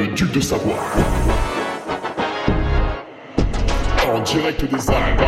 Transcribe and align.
le 0.00 0.06
duc 0.14 0.32
de 0.32 0.40
Savoie. 0.40 0.78
En 4.08 4.20
direct 4.22 4.64
des 4.64 4.90
Alpes. 4.90 5.20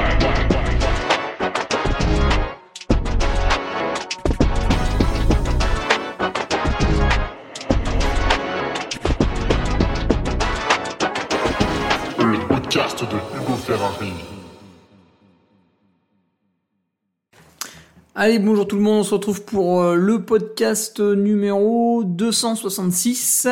Allez, 18.15 18.39
bonjour 18.39 18.69
tout 18.69 18.77
le 18.77 18.83
monde, 18.83 19.01
on 19.01 19.02
se 19.02 19.15
retrouve 19.15 19.43
pour 19.43 19.83
euh, 19.83 19.97
le 19.97 20.23
podcast 20.23 21.01
numéro 21.01 22.05
266. 22.05 23.48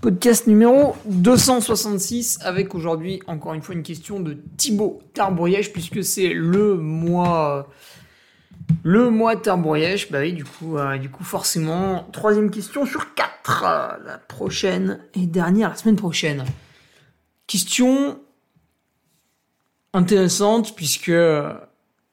Podcast 0.00 0.46
numéro 0.46 0.96
266 1.06 2.38
avec 2.42 2.74
aujourd'hui 2.74 3.20
encore 3.26 3.54
une 3.54 3.62
fois 3.62 3.74
une 3.74 3.82
question 3.82 4.20
de 4.20 4.36
Thibaut 4.56 5.00
Tarbouriège 5.14 5.72
puisque 5.72 6.02
c'est 6.02 6.32
le 6.32 6.76
mois 6.76 7.68
le 8.84 9.10
mois 9.10 9.36
Tarbouriège. 9.36 10.10
Bah 10.10 10.20
oui, 10.20 10.32
du 10.32 10.44
coup, 10.44 10.78
euh, 10.78 10.98
du 10.98 11.10
coup 11.10 11.24
forcément 11.24 12.08
troisième 12.12 12.50
question 12.50 12.86
sur 12.86 13.14
quatre. 13.14 13.64
euh, 13.64 13.96
la 14.06 14.18
prochaine 14.18 15.00
et 15.14 15.26
dernière 15.26 15.70
la 15.70 15.76
semaine 15.76 15.96
prochaine. 15.96 16.44
Question 17.46 18.20
intéressante 19.92 20.74
puisque 20.74 21.10
euh, 21.10 21.52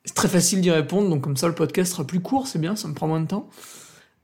c'est 0.05 0.15
très 0.15 0.27
facile 0.27 0.61
d'y 0.61 0.71
répondre, 0.71 1.09
donc 1.09 1.21
comme 1.21 1.37
ça 1.37 1.47
le 1.47 1.55
podcast 1.55 1.91
sera 1.91 2.05
plus 2.05 2.19
court, 2.19 2.47
c'est 2.47 2.59
bien, 2.59 2.75
ça 2.75 2.87
me 2.87 2.93
prend 2.93 3.07
moins 3.07 3.21
de 3.21 3.27
temps. 3.27 3.49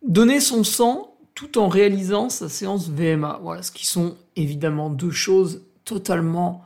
Donner 0.08 0.40
son 0.40 0.64
sang 0.64 1.15
tout 1.36 1.58
en 1.60 1.68
réalisant 1.68 2.30
sa 2.30 2.50
séance 2.50 2.90
VMA. 2.90 3.40
Voilà, 3.44 3.62
ce 3.62 3.72
qui 3.72 3.86
sont 3.86 4.16
évidemment 4.36 4.90
deux 4.90 5.12
choses 5.12 5.62
totalement 5.84 6.64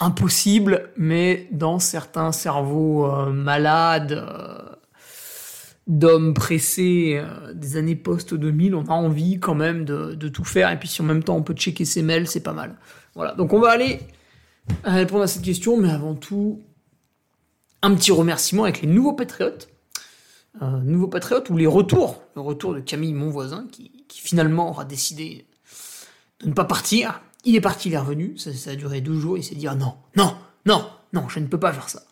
impossibles, 0.00 0.90
mais 0.96 1.48
dans 1.52 1.78
certains 1.78 2.32
cerveaux 2.32 3.06
euh, 3.06 3.30
malades, 3.30 4.12
euh, 4.12 4.58
d'hommes 5.86 6.34
pressés 6.34 7.20
euh, 7.22 7.54
des 7.54 7.76
années 7.76 7.94
post-2000, 7.94 8.74
on 8.74 8.86
a 8.86 8.92
envie 8.92 9.38
quand 9.38 9.54
même 9.54 9.84
de, 9.84 10.14
de 10.14 10.28
tout 10.28 10.44
faire, 10.44 10.70
et 10.70 10.78
puis 10.78 10.88
si 10.88 11.00
en 11.00 11.04
même 11.04 11.22
temps 11.22 11.36
on 11.36 11.42
peut 11.42 11.54
checker 11.54 11.84
ses 11.84 12.02
mails, 12.02 12.26
c'est 12.26 12.42
pas 12.42 12.52
mal. 12.52 12.76
Voilà, 13.14 13.34
donc 13.34 13.52
on 13.52 13.60
va 13.60 13.70
aller 13.70 14.00
répondre 14.84 15.22
à 15.22 15.26
cette 15.28 15.42
question, 15.42 15.76
mais 15.76 15.90
avant 15.90 16.14
tout, 16.14 16.60
un 17.82 17.94
petit 17.94 18.12
remerciement 18.12 18.64
avec 18.64 18.82
les 18.82 18.88
nouveaux 18.88 19.12
patriotes. 19.12 19.68
Euh, 20.60 20.80
nouveaux 20.82 21.08
patriotes 21.08 21.48
ou 21.48 21.56
les 21.56 21.66
retours. 21.66 22.22
Le 22.36 22.42
retour 22.42 22.74
de 22.74 22.80
Camille, 22.80 23.14
mon 23.14 23.30
voisin, 23.30 23.66
qui, 23.72 24.04
qui 24.06 24.20
finalement 24.20 24.68
aura 24.68 24.84
décidé 24.84 25.46
de 26.40 26.48
ne 26.48 26.52
pas 26.52 26.64
partir. 26.64 27.22
Il 27.44 27.56
est 27.56 27.60
parti, 27.60 27.88
il 27.88 27.94
est 27.94 27.98
revenu. 27.98 28.36
Ça, 28.36 28.52
ça 28.52 28.70
a 28.72 28.76
duré 28.76 29.00
deux 29.00 29.18
jours. 29.18 29.38
Il 29.38 29.44
s'est 29.44 29.54
dit 29.54 29.66
ah 29.66 29.74
non, 29.74 29.94
non, 30.16 30.34
non, 30.66 30.84
non, 31.12 31.28
je 31.28 31.40
ne 31.40 31.46
peux 31.46 31.58
pas 31.58 31.72
faire 31.72 31.88
ça. 31.88 32.02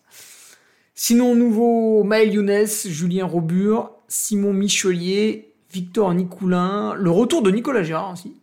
Sinon, 0.95 1.35
nouveau 1.35 2.03
Maël 2.05 2.33
Younes, 2.33 2.67
Julien 2.67 3.27
Robur, 3.27 3.91
Simon 4.09 4.53
Michelier, 4.53 5.55
Victor 5.73 6.13
Nicoulin, 6.15 6.95
le 6.95 7.11
retour 7.11 7.43
de 7.43 7.51
Nicolas 7.51 7.83
Gérard 7.83 8.13
aussi, 8.13 8.37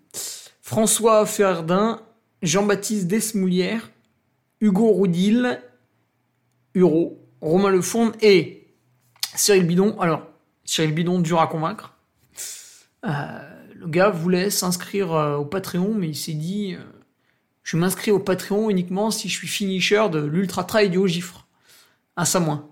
François 0.62 1.26
Ferdin, 1.26 2.02
Jean-Baptiste 2.42 3.08
Desmoulières, 3.08 3.92
Hugo 4.62 4.88
Roudil, 4.88 5.62
Huro, 6.74 7.20
Romain 7.42 7.70
Lefond 7.70 8.12
et 8.22 8.57
Cyril 9.38 9.66
Bidon. 9.66 9.98
Alors, 10.00 10.28
Cyril 10.66 10.94
Bidon, 10.94 11.20
dur 11.20 11.40
à 11.40 11.48
convaincre. 11.48 11.94
Euh, 13.06 13.12
le 13.76 13.88
gars 13.88 14.10
voulait 14.10 14.50
s'inscrire 14.50 15.14
euh, 15.14 15.38
au 15.38 15.46
Patreon, 15.46 15.94
mais 15.94 16.10
il 16.10 16.16
s'est 16.16 16.34
dit 16.34 16.74
euh, 16.74 16.84
je 17.64 17.78
m'inscris 17.78 18.12
au 18.12 18.20
Patreon 18.20 18.70
uniquement 18.70 19.12
si 19.12 19.30
je 19.30 19.36
suis 19.36 19.48
finisher 19.48 20.10
de 20.12 20.20
l'Ultra 20.20 20.64
Trail 20.64 20.90
du 20.90 20.98
Haut-Gifre. 20.98 21.48
À 22.16 22.26
ça 22.26 22.40
moins. 22.40 22.68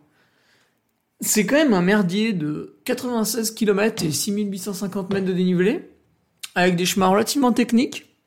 C'est 1.22 1.46
quand 1.46 1.56
même 1.56 1.74
un 1.74 1.84
merdier 1.84 2.34
de 2.34 2.78
96 2.86 3.52
km 3.52 4.04
et 4.04 4.12
6850 4.12 5.14
mètres 5.14 5.28
de 5.28 5.34
dénivelé, 5.34 5.90
avec 6.56 6.76
des 6.76 6.86
chemins 6.86 7.08
relativement 7.08 7.54
techniques. 7.54 8.18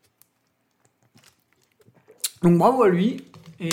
Donc 2.43 2.57
bravo 2.57 2.85
à 2.85 2.89
lui. 2.89 3.25
Et 3.61 3.71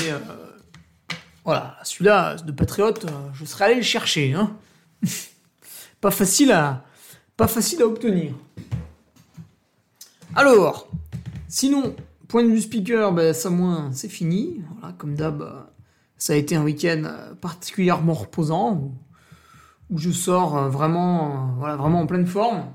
voilà, 1.46 1.78
celui-là 1.84 2.38
de 2.38 2.52
patriote, 2.52 3.06
euh, 3.06 3.30
je 3.34 3.46
serais 3.46 3.66
allé 3.66 3.76
le 3.76 3.84
chercher. 3.84 4.34
Hein. 4.34 4.58
pas 6.02 6.10
facile 6.10 6.52
à, 6.52 6.84
pas 7.38 7.48
facile 7.48 7.84
à 7.84 7.86
obtenir. 7.86 8.34
Alors, 10.34 10.90
sinon, 11.48 11.96
point 12.28 12.44
de 12.44 12.50
vue 12.50 12.62
speaker, 12.62 13.14
ben, 13.14 13.32
ça 13.32 13.52
moins, 13.52 13.92
c'est 13.94 14.10
fini. 14.10 14.64
Voilà, 14.80 14.96
comme 14.98 15.14
d'hab, 15.14 15.44
euh, 15.44 15.62
ça 16.18 16.34
a 16.34 16.36
été 16.36 16.56
un 16.56 16.64
week-end 16.64 17.04
euh, 17.06 17.36
particulièrement 17.36 18.16
reposant 18.16 18.92
où, 19.92 20.00
je 20.00 20.10
sors 20.10 20.68
vraiment, 20.68 21.54
voilà, 21.60 21.76
vraiment 21.76 22.02
en 22.02 22.08
pleine 22.08 22.26
forme, 22.26 22.66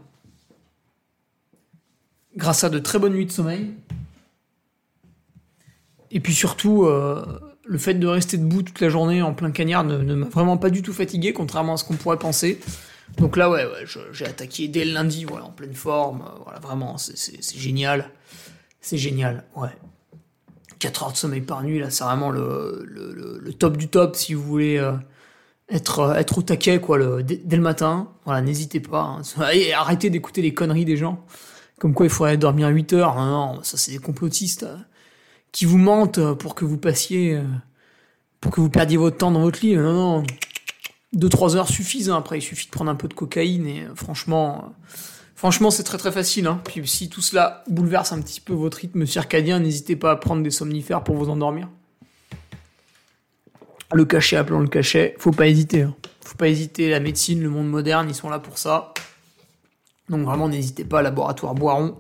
grâce 2.37 2.63
à 2.63 2.69
de 2.69 2.79
très 2.79 3.01
bonnes 3.01 3.15
nuits 3.15 3.27
de 3.27 3.33
sommeil. 3.33 3.75
Et 6.13 6.21
puis 6.21 6.33
surtout, 6.33 6.89
le 7.71 7.79
fait 7.79 7.95
de 7.95 8.07
rester 8.09 8.37
debout 8.37 8.63
toute 8.63 8.81
la 8.81 8.89
journée 8.89 9.23
en 9.23 9.33
plein 9.33 9.53
cagnard 9.53 9.85
ne, 9.85 10.15
m'a 10.17 10.27
vraiment 10.27 10.57
pas 10.57 10.71
du 10.71 10.83
tout 10.83 10.93
fatigué, 10.93 11.33
contrairement 11.33 11.75
à 11.75 11.77
ce 11.77 11.85
qu'on 11.85 11.95
pourrait 11.95 12.19
penser. 12.19 12.59
Donc 13.17 13.37
là, 13.37 13.49
ouais, 13.49 13.65
ouais 13.65 13.85
j'ai 14.13 14.27
attaqué 14.27 14.67
dès 14.67 14.85
le 14.85 14.93
lundi, 14.93 15.25
voilà, 15.25 15.45
en 15.45 15.51
pleine 15.51 15.75
forme. 15.75 16.23
euh, 16.23 16.41
voilà, 16.43 16.59
vraiment, 16.59 16.99
c'est- 16.99 17.57
génial. 17.57 18.11
C'est 18.81 18.97
génial, 18.99 19.45
ouais. 19.55 19.69
4 20.81 21.05
heures 21.05 21.13
de 21.13 21.17
sommeil 21.17 21.43
par 21.43 21.63
nuit, 21.63 21.79
là, 21.79 21.91
c'est 21.91 22.03
vraiment 22.03 22.31
le, 22.31 22.89
top 23.57 23.77
du 23.77 23.87
top 23.87 24.17
si 24.17 24.35
vous 24.35 24.43
voulez 24.43 24.79
euh, 24.79 24.93
être, 25.69 26.01
euh, 26.01 26.15
être 26.15 26.39
au 26.39 26.43
taquet, 26.43 26.81
quoi, 26.81 27.23
dès, 27.23 27.37
dès 27.37 27.57
le 27.57 27.63
matin. 27.63 28.09
Voilà, 28.25 28.41
n'hésitez 28.41 28.81
pas. 28.81 29.21
hein. 29.21 29.23
Arrêtez 29.77 30.11
d'écouter 30.11 30.43
les 30.43 30.55
conneries 30.55 30.85
des 30.85 30.97
gens. 30.97 31.25
Comme 31.79 31.95
quoi 31.95 32.07
il 32.07 32.11
faudrait 32.11 32.37
dormir 32.37 32.67
8 32.69 32.95
heures. 32.95 33.15
Non, 33.15 33.27
non, 33.55 33.63
ça 33.63 33.77
c'est 33.77 33.93
des 33.93 33.99
complotistes 33.99 34.67
qui 35.53 35.65
vous 35.65 35.79
mentent 35.79 36.19
euh, 36.19 36.35
pour 36.35 36.55
que 36.55 36.65
vous 36.65 36.79
passiez, 36.79 37.35
euh, 37.35 37.43
pour 38.41 38.53
que 38.53 38.61
vous 38.61 38.71
perdiez 38.71 38.97
votre 38.97 39.17
temps 39.17 39.31
dans 39.31 39.43
votre 39.43 39.61
lit. 39.65 39.77
Non, 39.77 40.23
non. 40.23 40.25
2-3 41.17 41.57
heures 41.57 41.69
suffisent. 41.69 42.11
hein. 42.11 42.17
Après, 42.19 42.39
il 42.39 42.43
suffit 42.43 42.67
de 42.67 42.71
prendre 42.71 42.91
un 42.91 42.95
peu 42.95 43.09
de 43.09 43.15
cocaïne 43.15 43.67
et 43.67 43.83
euh, 43.83 43.95
franchement, 43.95 44.73
franchement, 45.35 45.71
c'est 45.71 45.83
très 45.83 45.99
très 45.99 46.13
facile. 46.13 46.47
Hein. 46.47 46.61
Puis 46.65 46.87
si 46.87 47.09
tout 47.09 47.21
cela 47.21 47.65
bouleverse 47.69 48.13
un 48.13 48.21
petit 48.21 48.41
peu 48.41 48.53
votre 48.53 48.79
rythme 48.79 49.07
circadien, 49.07 49.59
n'hésitez 49.59 49.97
pas 49.97 50.13
à 50.13 50.17
prendre 50.17 50.43
des 50.43 50.51
somnifères 50.53 51.03
pour 51.03 51.17
vous 51.17 51.29
endormir. 51.29 51.69
Le 53.93 54.05
cachet, 54.05 54.37
appelons 54.37 54.61
le 54.61 54.69
cachet. 54.69 55.17
Faut 55.19 55.33
pas 55.33 55.49
hésiter. 55.49 55.83
hein. 55.83 55.97
Faut 56.21 56.37
pas 56.37 56.47
hésiter. 56.49 56.91
La 56.91 57.01
médecine, 57.01 57.43
le 57.43 57.51
monde 57.51 57.69
moderne, 57.69 58.09
ils 58.09 58.15
sont 58.15 58.31
là 58.31 58.39
pour 58.39 58.57
ça. 58.57 58.95
Donc 60.09 60.25
vraiment, 60.25 60.49
n'hésitez 60.49 60.85
pas. 60.85 61.03
Laboratoire 61.03 61.55
Boiron. 61.57 61.99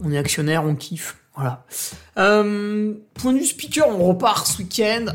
On 0.00 0.12
est 0.12 0.18
actionnaire, 0.18 0.64
on 0.64 0.74
kiffe. 0.74 1.16
Voilà. 1.34 1.64
Euh, 2.18 2.94
point 3.14 3.32
vue 3.32 3.44
speaker, 3.44 3.88
on 3.88 4.06
repart 4.08 4.46
ce 4.46 4.58
week-end 4.58 5.06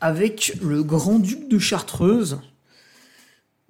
avec 0.00 0.56
le 0.62 0.82
Grand-Duc 0.82 1.48
de 1.48 1.58
Chartreuse. 1.58 2.40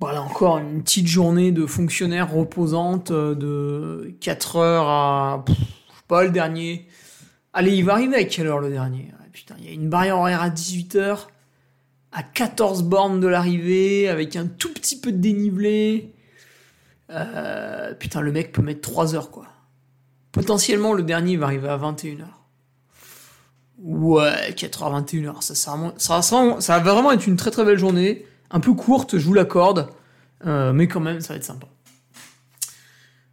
Voilà, 0.00 0.22
encore 0.22 0.58
une 0.58 0.82
petite 0.82 1.06
journée 1.06 1.52
de 1.52 1.64
fonctionnaire 1.64 2.32
reposante 2.32 3.12
euh, 3.12 3.34
de 3.34 4.14
4 4.20 4.56
heures 4.56 4.88
à... 4.88 5.44
je 5.48 5.52
sais 5.54 6.02
pas, 6.08 6.24
le 6.24 6.30
dernier... 6.30 6.88
Allez, 7.52 7.76
il 7.76 7.84
va 7.84 7.92
arriver 7.92 8.16
à 8.16 8.24
quelle 8.24 8.46
heure 8.46 8.58
le 8.58 8.70
dernier? 8.70 9.12
Ah, 9.14 9.22
Putain, 9.32 9.54
il 9.60 9.66
y 9.66 9.68
a 9.68 9.72
une 9.72 9.88
barrière 9.88 10.18
horaire 10.18 10.42
à 10.42 10.50
18h, 10.50 11.26
à 12.12 12.22
14 12.22 12.82
bornes 12.82 13.20
de 13.20 13.28
l'arrivée, 13.28 14.08
avec 14.08 14.36
un 14.36 14.46
tout 14.46 14.72
petit 14.72 14.98
peu 14.98 15.12
de 15.12 15.18
dénivelé. 15.18 16.12
Euh, 17.10 17.94
putain, 17.94 18.20
le 18.22 18.32
mec 18.32 18.52
peut 18.52 18.62
mettre 18.62 18.80
3 18.80 19.14
heures, 19.14 19.30
quoi. 19.30 19.46
Potentiellement, 20.32 20.94
le 20.94 21.02
dernier 21.02 21.36
va 21.36 21.46
arriver 21.46 21.68
à 21.68 21.76
21h. 21.76 22.24
Ouais, 23.78 24.52
4h, 24.52 25.04
21h. 25.06 25.42
Ça, 25.98 26.78
va 26.78 26.92
vraiment 26.92 27.12
être 27.12 27.26
une 27.26 27.36
très 27.36 27.50
très 27.50 27.64
belle 27.64 27.78
journée. 27.78 28.26
Un 28.50 28.60
peu 28.60 28.72
courte, 28.74 29.18
je 29.18 29.24
vous 29.26 29.34
l'accorde. 29.34 29.88
Euh, 30.46 30.72
mais 30.72 30.88
quand 30.88 31.00
même, 31.00 31.20
ça 31.20 31.34
va 31.34 31.36
être 31.36 31.44
sympa. 31.44 31.66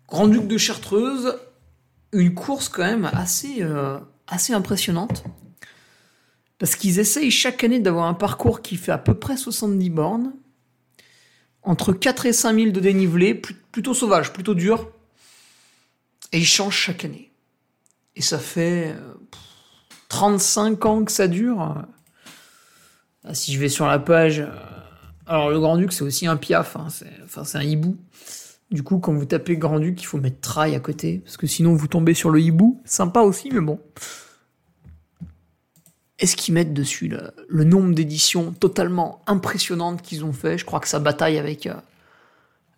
Grand-Duc 0.10 0.48
de 0.48 0.58
Chartreuse, 0.58 1.36
une 2.14 2.34
course 2.34 2.68
quand 2.70 2.84
même 2.84 3.10
assez, 3.14 3.58
euh, 3.62 4.00
assez 4.28 4.54
impressionnante. 4.54 5.24
Parce 6.58 6.76
qu'ils 6.76 7.00
essayent 7.00 7.32
chaque 7.32 7.64
année 7.64 7.80
d'avoir 7.80 8.06
un 8.06 8.14
parcours 8.14 8.62
qui 8.62 8.76
fait 8.76 8.92
à 8.92 8.98
peu 8.98 9.14
près 9.14 9.38
70 9.38 9.90
bornes. 9.90 10.34
Entre 11.64 11.94
4 11.94 12.26
et 12.26 12.34
5 12.34 12.56
000 12.56 12.72
de 12.72 12.80
dénivelé, 12.80 13.36
pl- 13.36 13.56
plutôt 13.72 13.94
sauvage, 13.94 14.34
plutôt 14.34 14.56
dur. 14.56 14.90
Et 16.32 16.40
ils 16.40 16.46
changent 16.46 16.78
chaque 16.78 17.06
année. 17.06 17.32
Et 18.16 18.22
ça 18.22 18.38
fait 18.40 18.94
euh, 18.96 19.14
pff, 19.32 19.42
35 20.10 20.86
ans 20.86 21.04
que 21.04 21.12
ça 21.12 21.28
dure. 21.28 21.76
Ah, 23.24 23.34
si 23.34 23.54
je 23.54 23.60
vais 23.60 23.70
sur 23.70 23.86
la 23.88 24.00
page. 24.00 24.40
euh, 24.40 24.48
alors, 25.26 25.50
le 25.50 25.60
Grand-Duc, 25.60 25.94
c'est 25.94 26.04
aussi 26.04 26.26
un 26.28 26.38
piaf. 26.38 26.76
hein, 26.76 26.88
c'est, 26.90 27.58
un 27.58 27.62
hibou. 27.62 27.98
Du 28.72 28.84
coup, 28.84 29.00
quand 29.00 29.14
vous 29.14 29.26
tapez 29.26 29.58
Grand-Duc, 29.58 30.02
il 30.02 30.06
faut 30.06 30.18
mettre 30.18 30.42
trail 30.42 30.76
à 30.76 30.80
côté, 30.80 31.20
parce 31.20 31.38
que 31.38 31.48
sinon 31.48 31.74
vous 31.76 31.88
tombez 31.88 32.14
sur 32.14 32.30
le 32.30 32.40
hibou. 32.42 32.82
Sympa 32.86 33.22
aussi, 33.22 33.50
mais 33.52 33.62
bon. 33.62 33.80
Est-ce 36.20 36.36
qu'ils 36.36 36.54
mettent 36.54 36.74
dessus 36.74 37.08
le, 37.08 37.32
le 37.48 37.64
nombre 37.64 37.94
d'éditions 37.96 38.52
totalement 38.52 39.22
impressionnantes 39.26 40.02
qu'ils 40.02 40.26
ont 40.26 40.34
fait? 40.34 40.58
Je 40.58 40.66
crois 40.66 40.80
que 40.80 40.88
ça 40.88 41.00
bataille 41.00 41.38
avec, 41.38 41.66
euh, 41.66 41.76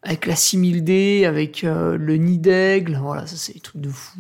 avec 0.04 0.26
la 0.26 0.36
6000D, 0.36 1.26
avec 1.28 1.64
euh, 1.64 1.96
le 1.98 2.18
nid 2.18 2.40
d'aigle. 2.40 2.98
Voilà, 3.02 3.28
ça 3.28 3.36
c'est 3.38 3.54
des 3.54 3.60
trucs 3.60 3.82
de 3.82 3.90
fou. 3.90 4.20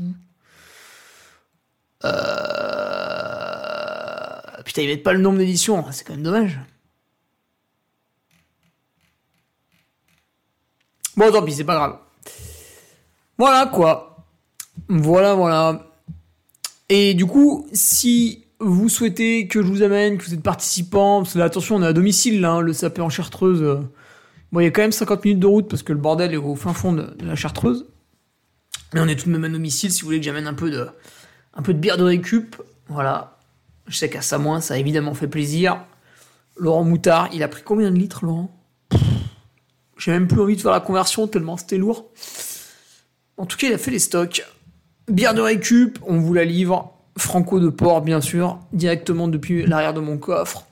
Euh... 2.06 2.12
Putain, 4.64 4.84
ils 4.84 4.88
mettent 4.88 5.04
pas 5.04 5.14
le 5.14 5.22
nombre 5.22 5.40
d'éditions, 5.40 5.84
c'est 5.92 6.04
quand 6.06 6.14
même 6.14 6.24
dommage. 6.24 6.60
Bon, 11.18 11.32
tant 11.32 11.44
pis, 11.44 11.54
c'est 11.54 11.64
pas 11.64 11.76
grave. 11.76 11.98
Voilà 13.38 13.66
quoi. 13.66 14.26
Voilà, 14.88 15.34
voilà. 15.34 15.88
Et 16.90 17.14
du 17.14 17.26
coup, 17.26 17.68
si 17.74 18.46
vous 18.60 18.90
souhaitez 18.90 19.48
que 19.48 19.62
je 19.62 19.68
vous 19.68 19.82
amène, 19.82 20.18
que 20.18 20.26
vous 20.26 20.34
êtes 20.34 20.44
participant, 20.44 21.22
parce 21.22 21.34
que 21.34 21.40
là, 21.40 21.46
attention, 21.46 21.78
on 21.78 21.84
est 21.84 21.88
à 21.88 21.94
domicile, 21.94 22.44
hein, 22.46 22.62
le 22.62 22.74
sapé 22.74 23.02
en 23.02 23.10
chartreuse. 23.10 23.82
Bon, 24.52 24.60
il 24.60 24.66
y 24.66 24.68
a 24.68 24.72
quand 24.72 24.82
même 24.82 24.92
50 24.92 25.24
minutes 25.24 25.40
de 25.40 25.48
route 25.48 25.70
parce 25.70 25.82
que 25.82 25.94
le 25.94 26.00
bordel 26.00 26.34
est 26.34 26.38
au 26.38 26.56
fin 26.56 26.74
fond 26.74 26.92
de, 26.94 27.16
la 27.24 27.36
chartreuse. 27.36 27.86
Mais 28.94 29.00
on 29.00 29.08
est 29.08 29.16
tout 29.16 29.28
de 29.28 29.32
même 29.32 29.46
à 29.46 29.50
domicile 29.50 29.92
si 29.92 30.02
vous 30.02 30.08
voulez 30.08 30.20
que 30.20 30.26
j'amène 30.26 30.48
un 30.48 30.54
peu 30.54 30.70
de, 30.70 31.74
bière 31.74 31.98
de 31.98 32.04
récup. 32.04 32.62
Voilà. 32.88 33.38
Je 33.88 33.96
sais 33.96 34.10
qu'à 34.10 34.22
Samoin, 34.22 34.60
ça 34.60 34.74
a 34.74 34.78
évidemment 34.78 35.14
fait 35.14 35.28
plaisir. 35.28 35.86
Laurent 36.58 36.84
Moutard, 36.84 37.30
il 37.34 37.44
a 37.44 37.48
pris 37.48 37.64
combien 37.64 37.92
de 37.92 37.96
litres, 37.96 38.26
Laurent? 38.26 38.52
J'ai 39.98 40.12
même 40.12 40.28
plus 40.28 40.42
envie 40.42 40.56
de 40.56 40.62
faire 40.62 40.72
la 40.72 40.80
conversion 40.80 41.28
tellement 41.28 41.58
c'était 41.58 41.78
lourd. 41.78 42.10
En 43.38 43.46
tout 43.46 43.58
cas, 43.58 43.68
il 43.68 43.74
a 43.74 43.78
fait 43.78 43.92
les 43.92 44.00
stocks. 44.00 44.44
Bière 45.08 45.34
de 45.34 45.42
récup, 45.42 46.00
on 46.06 46.18
vous 46.18 46.34
la 46.34 46.44
livre. 46.44 46.98
Franco 47.18 47.60
de 47.60 47.70
port, 47.70 48.02
bien 48.02 48.22
sûr, 48.22 48.60
directement 48.74 49.28
depuis 49.28 49.66
l'arrière 49.66 49.94
de 49.94 50.00
mon 50.00 50.18
coffre, 50.18 50.66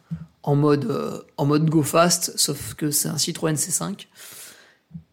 en 0.44 0.56
mode, 0.56 0.86
euh, 0.86 1.45
mode 1.45 1.69
go 1.69 1.83
fast, 1.83 2.38
sauf 2.38 2.74
que 2.74 2.91
c'est 2.91 3.09
un 3.09 3.18
Citroën 3.18 3.53
C5. 3.53 4.07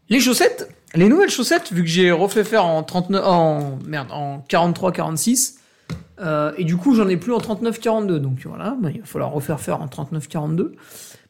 Les 0.09 0.21
chaussettes, 0.21 0.69
les 0.95 1.09
nouvelles 1.09 1.31
chaussettes, 1.31 1.73
vu 1.73 1.83
que 1.83 1.89
j'ai 1.89 2.13
refait 2.13 2.45
faire 2.45 2.65
en 2.65 2.83
39, 2.83 3.25
en 3.25 3.79
merde, 3.85 4.09
en 4.13 4.45
43-46, 4.49 5.57
euh, 6.21 6.53
et 6.57 6.65
du 6.65 6.77
coup 6.77 6.95
j'en 6.95 7.09
ai 7.09 7.17
plus 7.17 7.33
en 7.33 7.39
39-42, 7.39 8.19
donc 8.19 8.39
voilà, 8.45 8.77
bah, 8.81 8.91
il 8.95 9.01
va 9.01 9.07
falloir 9.07 9.33
refaire 9.33 9.61
faire 9.61 9.83
en 9.83 9.87
39-42. 9.87 10.73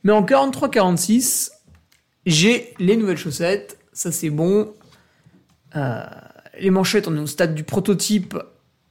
Mais 0.04 0.12
en 0.12 0.22
43-46, 0.22 1.50
j'ai 2.26 2.74
les 2.78 2.96
nouvelles 2.96 3.16
chaussettes, 3.16 3.78
ça 3.92 4.12
c'est 4.12 4.30
bon. 4.30 4.72
Euh, 5.74 6.04
les 6.60 6.70
manchettes, 6.70 7.08
on 7.08 7.16
est 7.16 7.20
au 7.20 7.26
stade 7.26 7.54
du 7.54 7.64
prototype, 7.64 8.36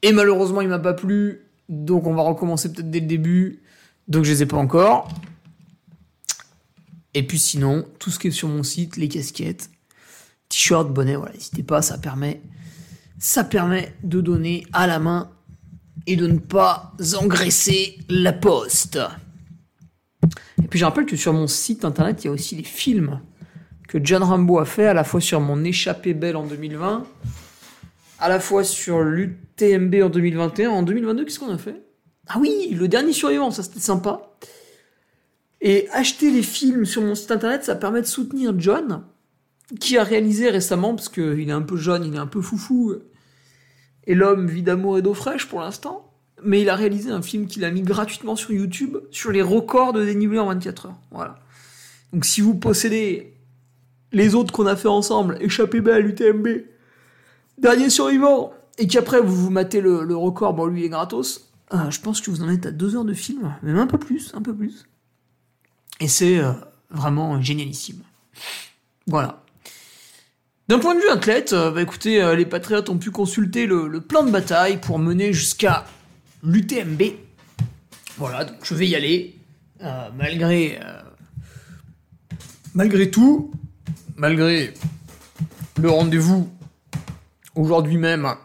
et 0.02 0.12
malheureusement 0.12 0.62
il 0.62 0.68
m'a 0.68 0.80
pas 0.80 0.94
plu, 0.94 1.48
donc 1.70 2.08
on 2.08 2.14
va 2.16 2.24
recommencer 2.24 2.72
peut-être 2.72 2.90
dès 2.90 3.00
le 3.00 3.08
début, 3.08 3.62
donc 4.08 4.26
je 4.26 4.32
les 4.32 4.44
ai 4.44 4.46
pas 4.46 4.58
encore. 4.58 5.10
Et 7.14 7.24
puis 7.24 7.40
sinon, 7.40 7.86
tout 7.98 8.12
ce 8.12 8.20
qui 8.20 8.28
est 8.28 8.32
sur 8.32 8.50
mon 8.50 8.64
site, 8.64 8.98
les 8.98 9.08
casquettes, 9.08 9.70
t-shirt, 10.50 10.92
bonnet, 10.92 11.16
voilà, 11.16 11.34
n'hésitez 11.34 11.64
pas, 11.64 11.82
ça 11.82 11.98
permet, 11.98 12.42
ça 13.20 13.44
permet 13.44 13.96
de 14.04 14.20
donner 14.20 14.68
à 14.74 14.86
la 14.86 15.00
main 15.00 15.32
et 16.08 16.18
de 16.18 16.28
ne 16.28 16.38
pas 16.38 16.94
engraisser 17.20 17.98
la 18.10 18.34
poste. 18.34 19.00
Et 20.62 20.68
puis 20.68 20.78
je 20.78 20.86
rappelle 20.86 21.06
que 21.06 21.16
sur 21.16 21.34
mon 21.34 21.48
site 21.48 21.86
internet, 21.86 22.24
il 22.24 22.28
y 22.28 22.30
a 22.30 22.34
aussi 22.34 22.56
les 22.56 22.64
films 22.64 23.22
que 23.88 24.00
John 24.04 24.24
Rambo 24.24 24.60
a 24.60 24.66
fait, 24.66 24.88
à 24.88 24.94
la 24.94 25.04
fois 25.04 25.22
sur 25.22 25.40
mon 25.40 25.64
échappée 25.64 26.14
belle 26.14 26.36
en 26.36 26.46
2020, 26.46 27.06
à 28.20 28.30
la 28.30 28.40
fois 28.40 28.64
sur 28.64 29.02
l'UTMB 29.02 29.96
en 30.04 30.10
2021. 30.10 30.70
En 30.70 30.84
2022, 30.84 31.24
qu'est-ce 31.24 31.40
qu'on 31.40 31.54
a 31.54 31.58
fait? 31.58 31.85
Ah 32.28 32.38
oui, 32.40 32.70
le 32.72 32.88
dernier 32.88 33.14
survivant, 33.14 33.52
ça 33.52 33.64
c'était 33.64 33.80
sympa. 33.80 34.36
Et 35.62 35.88
acheter 35.92 36.32
les 36.32 36.44
films 36.44 36.86
sur 36.86 37.02
mon 37.02 37.16
site 37.16 37.32
internet, 37.32 37.64
ça 37.64 37.76
permet 37.76 38.02
de 38.02 38.08
soutenir 38.08 38.54
John, 38.58 39.04
qui 39.80 39.98
a 39.98 40.04
réalisé 40.04 40.50
récemment, 40.50 40.96
parce 40.96 41.10
qu'il 41.10 41.50
est 41.50 41.52
un 41.52 41.62
peu 41.62 41.78
jeune, 41.78 42.06
il 42.06 42.16
est 42.16 42.20
un 42.20 42.28
peu 42.28 42.42
foufou, 42.42 42.96
et 44.08 44.16
l'homme 44.16 44.48
vit 44.48 44.64
d'amour 44.64 44.98
et 44.98 45.02
d'eau 45.02 45.14
fraîche 45.14 45.48
pour 45.48 45.62
l'instant, 45.62 46.12
mais 46.44 46.62
il 46.62 46.70
a 46.70 46.76
réalisé 46.76 47.10
un 47.10 47.22
film 47.22 47.48
qu'il 47.48 47.64
a 47.66 47.72
mis 47.72 47.82
gratuitement 47.82 48.36
sur 48.36 48.52
YouTube, 48.52 48.98
sur 49.12 49.32
les 49.32 49.42
records 49.42 49.94
de 49.94 50.06
dénivelé 50.06 50.40
en 50.40 50.48
24 50.48 50.88
heures. 50.88 50.98
Voilà. 51.12 51.40
Donc 52.14 52.26
si 52.26 52.42
vous 52.42 52.56
possédez 52.56 53.34
les 54.12 54.36
autres 54.36 54.54
qu'on 54.54 54.68
a 54.68 54.76
fait 54.76 54.88
ensemble, 54.88 55.38
Échappée 55.42 55.82
belle, 55.82 56.08
UTMB, 56.08 56.48
Dernier 57.58 57.90
survivant, 57.90 58.54
et 58.78 58.88
qu'après 58.88 59.22
vous 59.22 59.36
vous 59.36 59.50
matez 59.50 59.80
le, 59.80 60.16
record, 60.16 60.54
bon 60.54 60.66
lui 60.66 60.84
est 60.84 60.90
gratos, 60.90 61.45
euh, 61.74 61.90
je 61.90 62.00
pense 62.00 62.22
que 62.22 62.30
vous 62.30 62.44
en 62.44 62.50
êtes 62.50 62.66
à 62.66 62.72
deux 62.72 62.96
heures 62.96 63.06
de 63.06 63.14
film, 63.14 63.56
même 63.64 63.78
un 63.78 63.88
peu 63.88 63.98
plus, 63.98 64.32
un 64.36 64.42
peu 64.42 64.56
plus. 64.56 64.86
Et 66.00 66.08
c'est 66.08 66.40
euh, 66.40 66.52
vraiment 66.90 67.42
génialissime. 67.42 68.02
Voilà. 69.08 69.44
D'un 70.68 70.80
point 70.80 70.96
de 70.96 71.00
vue 71.00 71.10
athlète, 71.10 71.54
euh, 71.54 71.72
bah 71.72 71.82
écoutez, 71.82 72.22
euh, 72.22 72.36
les 72.36 72.46
Patriotes 72.46 72.90
ont 72.90 72.98
pu 72.98 73.12
consulter 73.12 73.66
le, 73.66 73.88
le 73.88 74.02
plan 74.02 74.24
de 74.24 74.32
bataille 74.32 74.80
pour 74.80 75.00
mener 75.00 75.32
jusqu'à 75.32 75.86
l'UTMB. 76.44 77.02
Voilà, 78.18 78.46
donc 78.46 78.58
je 78.64 78.74
vais 78.74 78.88
y 78.88 78.96
aller, 78.96 79.38
malgré, 80.16 80.80
malgré 82.74 83.12
tout, 83.12 83.52
malgré 84.16 84.74
le 85.82 85.90
rendez-vous 85.90 86.50
aujourd'hui 87.56 87.98
même 87.98 88.36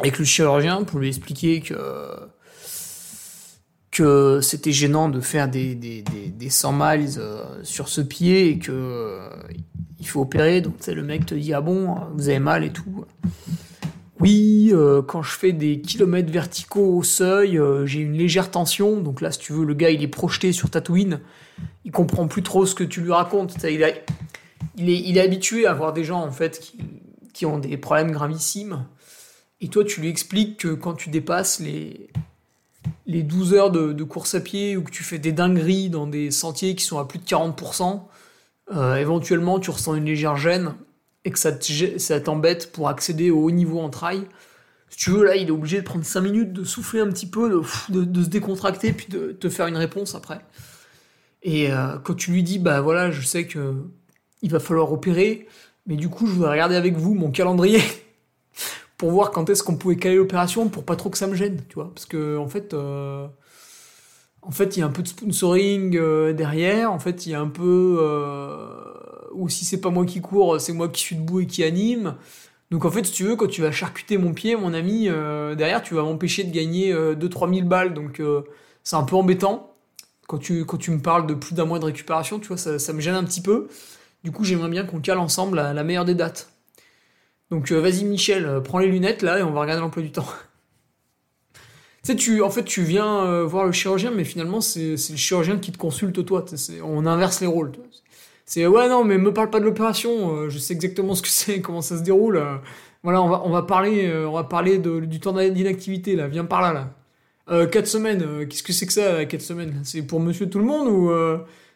avec 0.00 0.18
le 0.18 0.24
chirurgien 0.24 0.84
pour 0.84 0.98
lui 0.98 1.08
expliquer 1.08 1.60
que 1.60 1.76
que 3.90 4.40
c'était 4.40 4.72
gênant 4.72 5.08
de 5.08 5.20
faire 5.20 5.48
des, 5.48 5.74
des, 5.74 6.02
des, 6.02 6.28
des 6.28 6.48
100 6.50 6.72
miles 6.72 7.08
euh, 7.18 7.42
sur 7.64 7.88
ce 7.88 8.00
pied 8.00 8.48
et 8.48 8.58
que 8.58 8.70
euh, 8.72 9.28
il 9.98 10.06
faut 10.06 10.20
opérer. 10.20 10.60
Donc, 10.60 10.86
le 10.86 11.02
mec 11.02 11.26
te 11.26 11.34
dit, 11.34 11.52
ah 11.52 11.60
bon, 11.60 11.96
vous 12.14 12.28
avez 12.28 12.38
mal 12.38 12.62
et 12.62 12.70
tout. 12.70 13.04
Oui, 14.20 14.70
euh, 14.72 15.02
quand 15.02 15.22
je 15.22 15.36
fais 15.36 15.52
des 15.52 15.80
kilomètres 15.80 16.30
verticaux 16.30 16.98
au 16.98 17.02
seuil, 17.02 17.60
j'ai 17.84 18.00
une 18.00 18.12
légère 18.12 18.50
tension. 18.50 19.00
Donc 19.00 19.20
là, 19.20 19.32
si 19.32 19.40
tu 19.40 19.52
veux, 19.52 19.64
le 19.64 19.74
gars, 19.74 19.90
il 19.90 20.02
est 20.02 20.08
projeté 20.08 20.52
sur 20.52 20.70
Tatooine. 20.70 21.20
Il 21.84 21.90
comprend 21.90 22.28
plus 22.28 22.42
trop 22.42 22.66
ce 22.66 22.76
que 22.76 22.84
tu 22.84 23.00
lui 23.00 23.12
racontes. 23.12 23.56
Il, 23.64 23.70
il, 24.76 24.88
est, 24.88 25.00
il 25.00 25.18
est 25.18 25.20
habitué 25.20 25.66
à 25.66 25.74
voir 25.74 25.92
des 25.92 26.04
gens, 26.04 26.22
en 26.22 26.30
fait, 26.30 26.60
qui, 26.60 26.78
qui 27.32 27.44
ont 27.44 27.58
des 27.58 27.76
problèmes 27.76 28.12
gravissimes. 28.12 28.84
Et 29.60 29.68
toi, 29.68 29.84
tu 29.84 30.00
lui 30.00 30.08
expliques 30.08 30.58
que 30.58 30.68
quand 30.68 30.94
tu 30.94 31.10
dépasses 31.10 31.60
les, 31.60 32.08
les 33.06 33.22
12 33.22 33.54
heures 33.54 33.70
de, 33.70 34.04
course 34.04 34.34
à 34.34 34.40
pied 34.40 34.76
ou 34.76 34.82
que 34.82 34.90
tu 34.90 35.02
fais 35.02 35.18
des 35.18 35.32
dingueries 35.32 35.90
dans 35.90 36.06
des 36.06 36.30
sentiers 36.30 36.74
qui 36.74 36.84
sont 36.84 36.98
à 36.98 37.06
plus 37.06 37.18
de 37.18 37.24
40%, 37.24 38.02
euh, 38.72 38.96
éventuellement 38.96 39.58
tu 39.58 39.70
ressens 39.70 39.96
une 39.96 40.04
légère 40.04 40.36
gêne 40.36 40.74
et 41.24 41.30
que 41.30 41.38
ça 41.38 42.20
t'embête 42.20 42.72
pour 42.72 42.88
accéder 42.88 43.30
au 43.30 43.44
haut 43.44 43.50
niveau 43.50 43.80
en 43.80 43.90
trail. 43.90 44.22
Si 44.88 44.96
tu 44.96 45.10
veux, 45.10 45.24
là, 45.24 45.36
il 45.36 45.48
est 45.48 45.52
obligé 45.52 45.78
de 45.78 45.84
prendre 45.84 46.04
5 46.04 46.20
minutes, 46.20 46.52
de 46.52 46.64
souffler 46.64 47.00
un 47.00 47.08
petit 47.08 47.26
peu, 47.26 47.62
de, 47.90 48.22
se 48.22 48.28
décontracter, 48.28 48.92
puis 48.92 49.06
de 49.08 49.32
te 49.32 49.48
faire 49.48 49.66
une 49.66 49.76
réponse 49.76 50.14
après. 50.14 50.40
Et 51.42 51.72
euh, 51.72 51.98
quand 52.02 52.14
tu 52.14 52.32
lui 52.32 52.42
dis, 52.42 52.58
bah 52.58 52.80
voilà, 52.80 53.10
je 53.10 53.24
sais 53.24 53.46
que 53.46 53.74
il 54.42 54.50
va 54.50 54.58
falloir 54.58 54.90
opérer, 54.92 55.46
mais 55.86 55.96
du 55.96 56.08
coup, 56.08 56.26
je 56.26 56.32
voudrais 56.32 56.52
regarder 56.52 56.76
avec 56.76 56.96
vous 56.96 57.14
mon 57.14 57.30
calendrier 57.30 57.82
pour 59.00 59.12
voir 59.12 59.30
quand 59.30 59.48
est-ce 59.48 59.62
qu'on 59.62 59.76
pouvait 59.76 59.96
caler 59.96 60.16
l'opération 60.16 60.68
pour 60.68 60.84
pas 60.84 60.94
trop 60.94 61.08
que 61.08 61.16
ça 61.16 61.26
me 61.26 61.34
gêne, 61.34 61.62
tu 61.70 61.76
vois. 61.76 61.90
Parce 61.94 62.04
que, 62.04 62.36
en 62.36 62.48
fait, 62.48 62.74
euh, 62.74 63.28
il 64.46 64.78
y 64.78 64.82
a 64.82 64.84
un 64.84 64.90
peu 64.90 65.00
de 65.00 65.08
sponsoring 65.08 65.96
euh, 65.96 66.34
derrière. 66.34 66.92
En 66.92 66.98
fait, 66.98 67.24
il 67.24 67.32
y 67.32 67.34
a 67.34 67.40
un 67.40 67.48
peu. 67.48 67.96
Euh, 67.98 68.68
ou 69.32 69.48
si 69.48 69.64
c'est 69.64 69.80
pas 69.80 69.88
moi 69.88 70.04
qui 70.04 70.20
cours, 70.20 70.60
c'est 70.60 70.74
moi 70.74 70.90
qui 70.90 71.00
suis 71.00 71.16
debout 71.16 71.40
et 71.40 71.46
qui 71.46 71.64
anime. 71.64 72.16
Donc, 72.70 72.84
en 72.84 72.90
fait, 72.90 73.06
si 73.06 73.12
tu 73.12 73.24
veux, 73.24 73.36
quand 73.36 73.46
tu 73.46 73.62
vas 73.62 73.72
charcuter 73.72 74.18
mon 74.18 74.34
pied, 74.34 74.54
mon 74.54 74.74
ami, 74.74 75.04
derrière, 75.56 75.80
tu 75.82 75.94
vas 75.94 76.02
m'empêcher 76.02 76.44
de 76.44 76.52
gagner 76.52 76.92
2-3 76.92 77.54
000 77.54 77.66
balles. 77.66 77.94
Donc, 77.94 78.20
c'est 78.82 78.96
un 78.96 79.04
peu 79.04 79.16
embêtant. 79.16 79.76
Quand 80.28 80.36
tu, 80.36 80.62
me 80.62 81.00
parles 81.00 81.26
de 81.26 81.32
plus 81.32 81.54
d'un 81.54 81.64
mois 81.64 81.78
de 81.78 81.86
récupération, 81.86 82.38
tu 82.38 82.48
vois, 82.48 82.58
ça, 82.58 82.92
me 82.92 83.00
gêne 83.00 83.14
un 83.14 83.24
petit 83.24 83.40
peu. 83.40 83.68
Du 84.24 84.30
coup, 84.30 84.44
j'aimerais 84.44 84.68
bien 84.68 84.84
qu'on 84.84 85.00
cale 85.00 85.18
ensemble 85.18 85.56
la 85.56 85.84
meilleure 85.84 86.04
des 86.04 86.14
dates. 86.14 86.52
Donc, 87.50 87.72
euh, 87.72 87.80
vas-y, 87.80 88.04
Michel, 88.04 88.46
euh, 88.46 88.60
prends 88.60 88.78
les 88.78 88.86
lunettes 88.86 89.22
là 89.22 89.38
et 89.38 89.42
on 89.42 89.50
va 89.50 89.60
regarder 89.60 89.80
l'emploi 89.80 90.02
du 90.02 90.12
temps. 90.12 90.26
Tu 92.02 92.12
sais, 92.12 92.16
tu, 92.16 92.40
en 92.40 92.48
fait, 92.48 92.64
tu 92.64 92.80
viens 92.80 93.26
euh, 93.26 93.44
voir 93.44 93.66
le 93.66 93.72
chirurgien, 93.72 94.10
mais 94.10 94.24
finalement, 94.24 94.62
c'est 94.62 94.92
le 94.92 95.16
chirurgien 95.16 95.58
qui 95.58 95.70
te 95.70 95.76
consulte 95.76 96.24
toi. 96.24 96.46
On 96.82 97.04
inverse 97.04 97.42
les 97.42 97.46
rôles. 97.46 97.72
C'est 98.46 98.66
ouais, 98.66 98.88
non, 98.88 99.04
mais 99.04 99.18
me 99.18 99.34
parle 99.34 99.50
pas 99.50 99.60
de 99.60 99.66
l'opération. 99.66 100.48
je 100.48 100.58
sais 100.58 100.72
exactement 100.72 101.14
ce 101.14 101.20
que 101.20 101.28
c'est, 101.28 101.60
comment 101.60 101.82
ça 101.82 101.98
se 101.98 102.02
déroule. 102.02 102.42
Voilà, 103.02 103.20
on 103.20 103.50
va, 103.50 103.62
parler, 103.64 104.10
on 104.26 104.32
va 104.32 104.44
parler 104.44 104.78
du 104.78 105.20
temps 105.20 105.34
d'inactivité 105.34 106.16
là. 106.16 106.26
Viens 106.26 106.46
par 106.46 106.62
là 106.62 106.72
là. 107.46 107.66
4 107.66 107.86
semaines. 107.86 108.48
Qu'est-ce 108.48 108.62
que 108.62 108.72
c'est 108.72 108.86
que 108.86 108.94
ça, 108.94 109.26
4 109.26 109.42
semaines? 109.42 109.82
C'est 109.84 110.00
pour 110.00 110.20
Monsieur 110.20 110.48
Tout 110.48 110.58
le 110.58 110.64
Monde 110.64 110.88
ou 110.88 111.12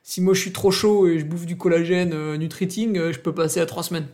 Si 0.03 0.23
moi 0.23 0.33
je 0.33 0.41
suis 0.41 0.53
trop 0.53 0.71
chaud 0.71 1.07
et 1.07 1.19
je 1.19 1.27
bouffe 1.27 1.45
du 1.45 1.59
collagène 1.59 2.37
Nutriting, 2.37 3.13
je 3.13 3.19
peux 3.19 3.35
passer 3.35 3.61
à 3.61 3.67
trois 3.67 3.83
semaines? 3.83 4.07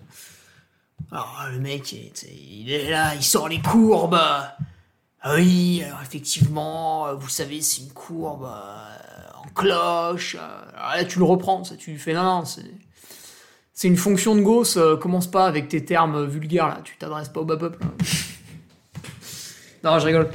Alors 1.12 1.46
le 1.52 1.58
mec, 1.58 1.92
il 1.92 2.70
est 2.70 2.88
là, 2.90 3.14
il 3.14 3.22
sort 3.22 3.48
les 3.48 3.60
courbes. 3.60 4.18
Ah 5.22 5.34
oui, 5.34 5.82
alors 5.84 6.00
effectivement, 6.02 7.14
vous 7.14 7.28
savez, 7.28 7.60
c'est 7.60 7.82
une 7.82 7.92
courbe 7.92 8.44
en 8.44 9.48
cloche. 9.54 10.36
Alors 10.36 10.96
là, 10.96 11.04
tu 11.04 11.18
le 11.18 11.24
reprends, 11.24 11.62
tu 11.62 11.90
lui 11.90 11.98
fais 11.98 12.14
non, 12.14 12.22
non, 12.22 12.44
c'est. 12.44 12.64
Une 13.82 13.96
fonction 13.96 14.34
de 14.36 14.42
Gauss, 14.42 14.78
commence 15.00 15.30
pas 15.30 15.46
avec 15.46 15.68
tes 15.68 15.84
termes 15.84 16.26
vulgaires 16.26 16.68
là, 16.68 16.80
tu 16.84 16.96
t'adresses 16.98 17.30
pas 17.30 17.40
au 17.40 17.46
bas 17.46 17.56
peuple. 17.56 17.82
non, 19.84 19.98
je 19.98 20.06
rigole. 20.06 20.30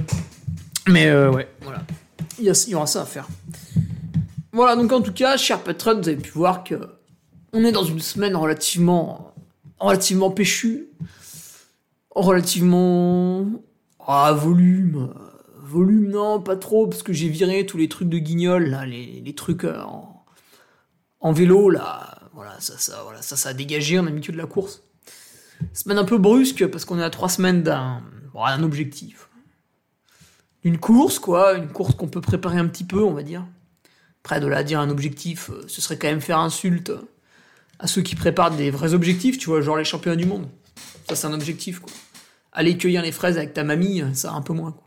Mais 0.88 1.12
ouais, 1.12 1.48
voilà. 1.62 1.84
Il 2.40 2.46
y, 2.46 2.50
il 2.50 2.70
y 2.72 2.76
aura 2.76 2.88
ça 2.88 3.04
à 3.04 3.06
faire. 3.06 3.28
Voilà, 4.52 4.78
donc 4.78 4.92
en 4.94 5.02
tout 5.02 5.12
cas, 5.12 5.36
cher 5.36 5.60
patron, 5.62 6.02
vous 6.02 6.08
avez 6.08 6.16
pu 6.16 6.32
voir 6.32 6.64
que 6.64 6.76
on 7.52 7.64
est 7.64 7.74
dans 7.74 7.84
une 7.84 8.00
semaine 8.00 8.36
relativement, 8.36 9.35
relativement 9.80 10.32
péchue, 10.32 10.88
relativement 12.12 13.46
ah 14.08 14.34
volume, 14.34 15.14
volume 15.58 16.10
non 16.10 16.42
pas 16.42 16.56
trop 16.56 16.88
parce 16.88 17.04
que 17.04 17.12
j'ai 17.14 17.28
viré 17.28 17.66
tous 17.66 17.78
les 17.78 17.90
trucs 17.90 18.10
de 18.10 18.20
guignol 18.20 18.78
les, 18.88 19.36
trucs 19.36 19.64
euh, 19.64 19.82
en, 21.20 21.32
vélo 21.32 21.70
là, 21.70 22.20
voilà 22.34 22.60
ça 22.60 22.78
ça 22.78 23.02
voilà 23.04 23.22
ça 23.22 23.36
ça 23.36 23.50
a 23.50 23.54
dégagé, 23.54 24.00
on 24.00 24.06
a 24.06 24.12
de 24.12 24.38
la 24.38 24.46
course. 24.46 24.84
Semaine 25.74 25.98
un 25.98 26.06
peu 26.06 26.18
brusque 26.18 26.68
parce 26.68 26.86
qu'on 26.86 27.00
est 27.00 27.04
à 27.04 27.10
trois 27.10 27.30
semaines 27.30 27.64
d'un 27.64 28.02
bon, 28.34 28.64
objectif, 28.64 29.30
une 30.64 30.78
course 30.78 31.20
quoi, 31.20 31.56
une 31.56 31.70
course 31.70 31.96
qu'on 31.96 32.08
peut 32.08 32.22
préparer 32.22 32.60
un 32.60 32.68
petit 32.68 32.84
peu 32.84 33.04
on 33.04 33.14
va 33.14 33.24
dire. 33.24 33.46
Après, 34.24 34.40
de 34.40 34.48
là 34.48 34.64
dire 34.64 34.80
un 34.80 34.90
objectif, 34.90 35.52
euh, 35.52 35.64
ce 35.68 35.82
serait 35.82 36.00
quand 36.00 36.08
même 36.08 36.20
faire 36.20 36.40
insulte 36.40 36.92
à 37.80 37.88
ceux 37.88 38.02
qui 38.02 38.16
préparent 38.16 38.56
des 38.56 38.72
vrais 38.72 38.94
objectifs, 38.94 39.38
tu 39.38 39.50
vois, 39.50 39.62
genre 39.62 39.78
les 39.78 39.84
championnats 39.84 40.16
du 40.16 40.26
monde. 40.26 40.48
Ça, 41.10 41.16
c'est 41.16 41.28
un 41.28 41.34
objectif, 41.34 41.80
quoi. 41.80 41.92
Aller 42.52 42.78
cueillir 42.78 43.02
les 43.02 43.12
fraises 43.12 43.38
avec 43.38 43.54
ta 43.54 43.64
mamie, 43.64 44.04
ça 44.14 44.32
un 44.32 44.42
peu 44.42 44.54
moins, 44.54 44.72
quoi. 44.72 44.86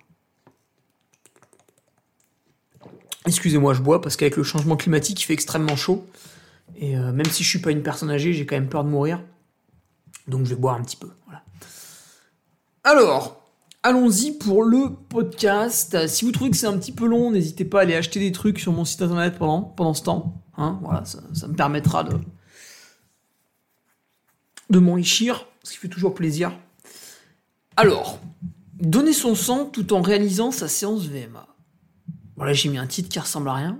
Excusez-moi, 3.26 3.75
je 3.75 3.83
bois 3.83 4.00
parce 4.00 4.16
qu'avec 4.16 4.37
le 4.37 4.42
changement 4.42 4.76
climatique, 4.76 5.21
il 5.21 5.25
fait 5.26 5.35
extrêmement 5.35 5.76
chaud. 5.76 6.07
Et 6.76 6.97
euh, 6.97 7.12
même 7.12 7.26
si 7.26 7.45
je 7.45 7.49
suis 7.49 7.59
pas 7.59 7.71
une 7.71 7.83
personne 7.83 8.11
âgée, 8.11 8.33
j'ai 8.33 8.47
quand 8.47 8.57
même 8.57 8.71
peur 8.71 8.85
de 8.85 8.88
mourir. 8.88 9.23
Donc 10.26 10.45
je 10.45 10.50
vais 10.50 10.61
boire 10.61 10.76
un 10.76 10.83
petit 10.83 10.97
peu. 10.97 11.11
Voilà. 11.26 11.42
Alors, 12.85 13.42
allons-y 13.83 14.33
pour 14.33 14.62
le 14.62 14.95
podcast. 15.11 16.09
Si 16.09 16.25
vous 16.25 16.33
trouvez 16.33 16.50
que 16.50 16.57
c'est 16.57 16.66
un 16.66 16.78
petit 16.78 16.92
peu 16.92 17.07
long, 17.07 17.30
n'hésitez 17.30 17.66
pas 17.66 17.80
à 17.80 17.83
aller 17.83 17.95
acheter 17.95 18.18
des 18.18 18.33
trucs 18.33 18.59
sur 18.59 18.73
mon 18.73 18.87
site 18.87 19.02
internet 19.02 19.37
pendant, 19.38 19.62
pendant 19.62 19.95
ce 19.95 20.04
temps. 20.04 20.42
Hein, 20.57 20.78
voilà, 20.83 21.04
ça, 21.04 21.49
me 21.49 21.54
permettra 21.54 22.04
de, 22.04 22.18
de 24.70 24.78
m'enrichir, 24.78 25.46
ce 25.62 25.72
qui 25.72 25.78
fait 25.78 25.88
toujours 25.88 26.14
plaisir. 26.14 26.52
Alors, 27.76 28.20
donner 28.80 29.12
son 29.12 29.34
sang 29.34 29.66
tout 29.66 29.92
en 29.92 30.02
réalisant 30.02 30.50
sa 30.50 30.68
séance 30.68 31.06
VMA. 31.06 31.46
Voilà, 32.37 32.52
j'ai 32.52 32.68
mis 32.68 32.78
un 32.78 32.87
titre 32.87 33.08
qui 33.08 33.18
ressemble 33.18 33.48
à 33.48 33.54
rien. 33.54 33.78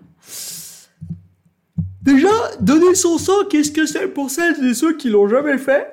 Déjà, 2.03 2.29
donner 2.61 2.95
son 2.95 3.19
sang, 3.19 3.45
qu'est-ce 3.51 3.71
que 3.71 3.87
c'est 3.87 4.09
pour 4.09 4.31
celles 4.31 4.65
et 4.67 4.75
ceux 4.75 4.97
qui 4.97 5.11
l'ont 5.11 5.29
jamais 5.29 5.59
fait? 5.59 5.93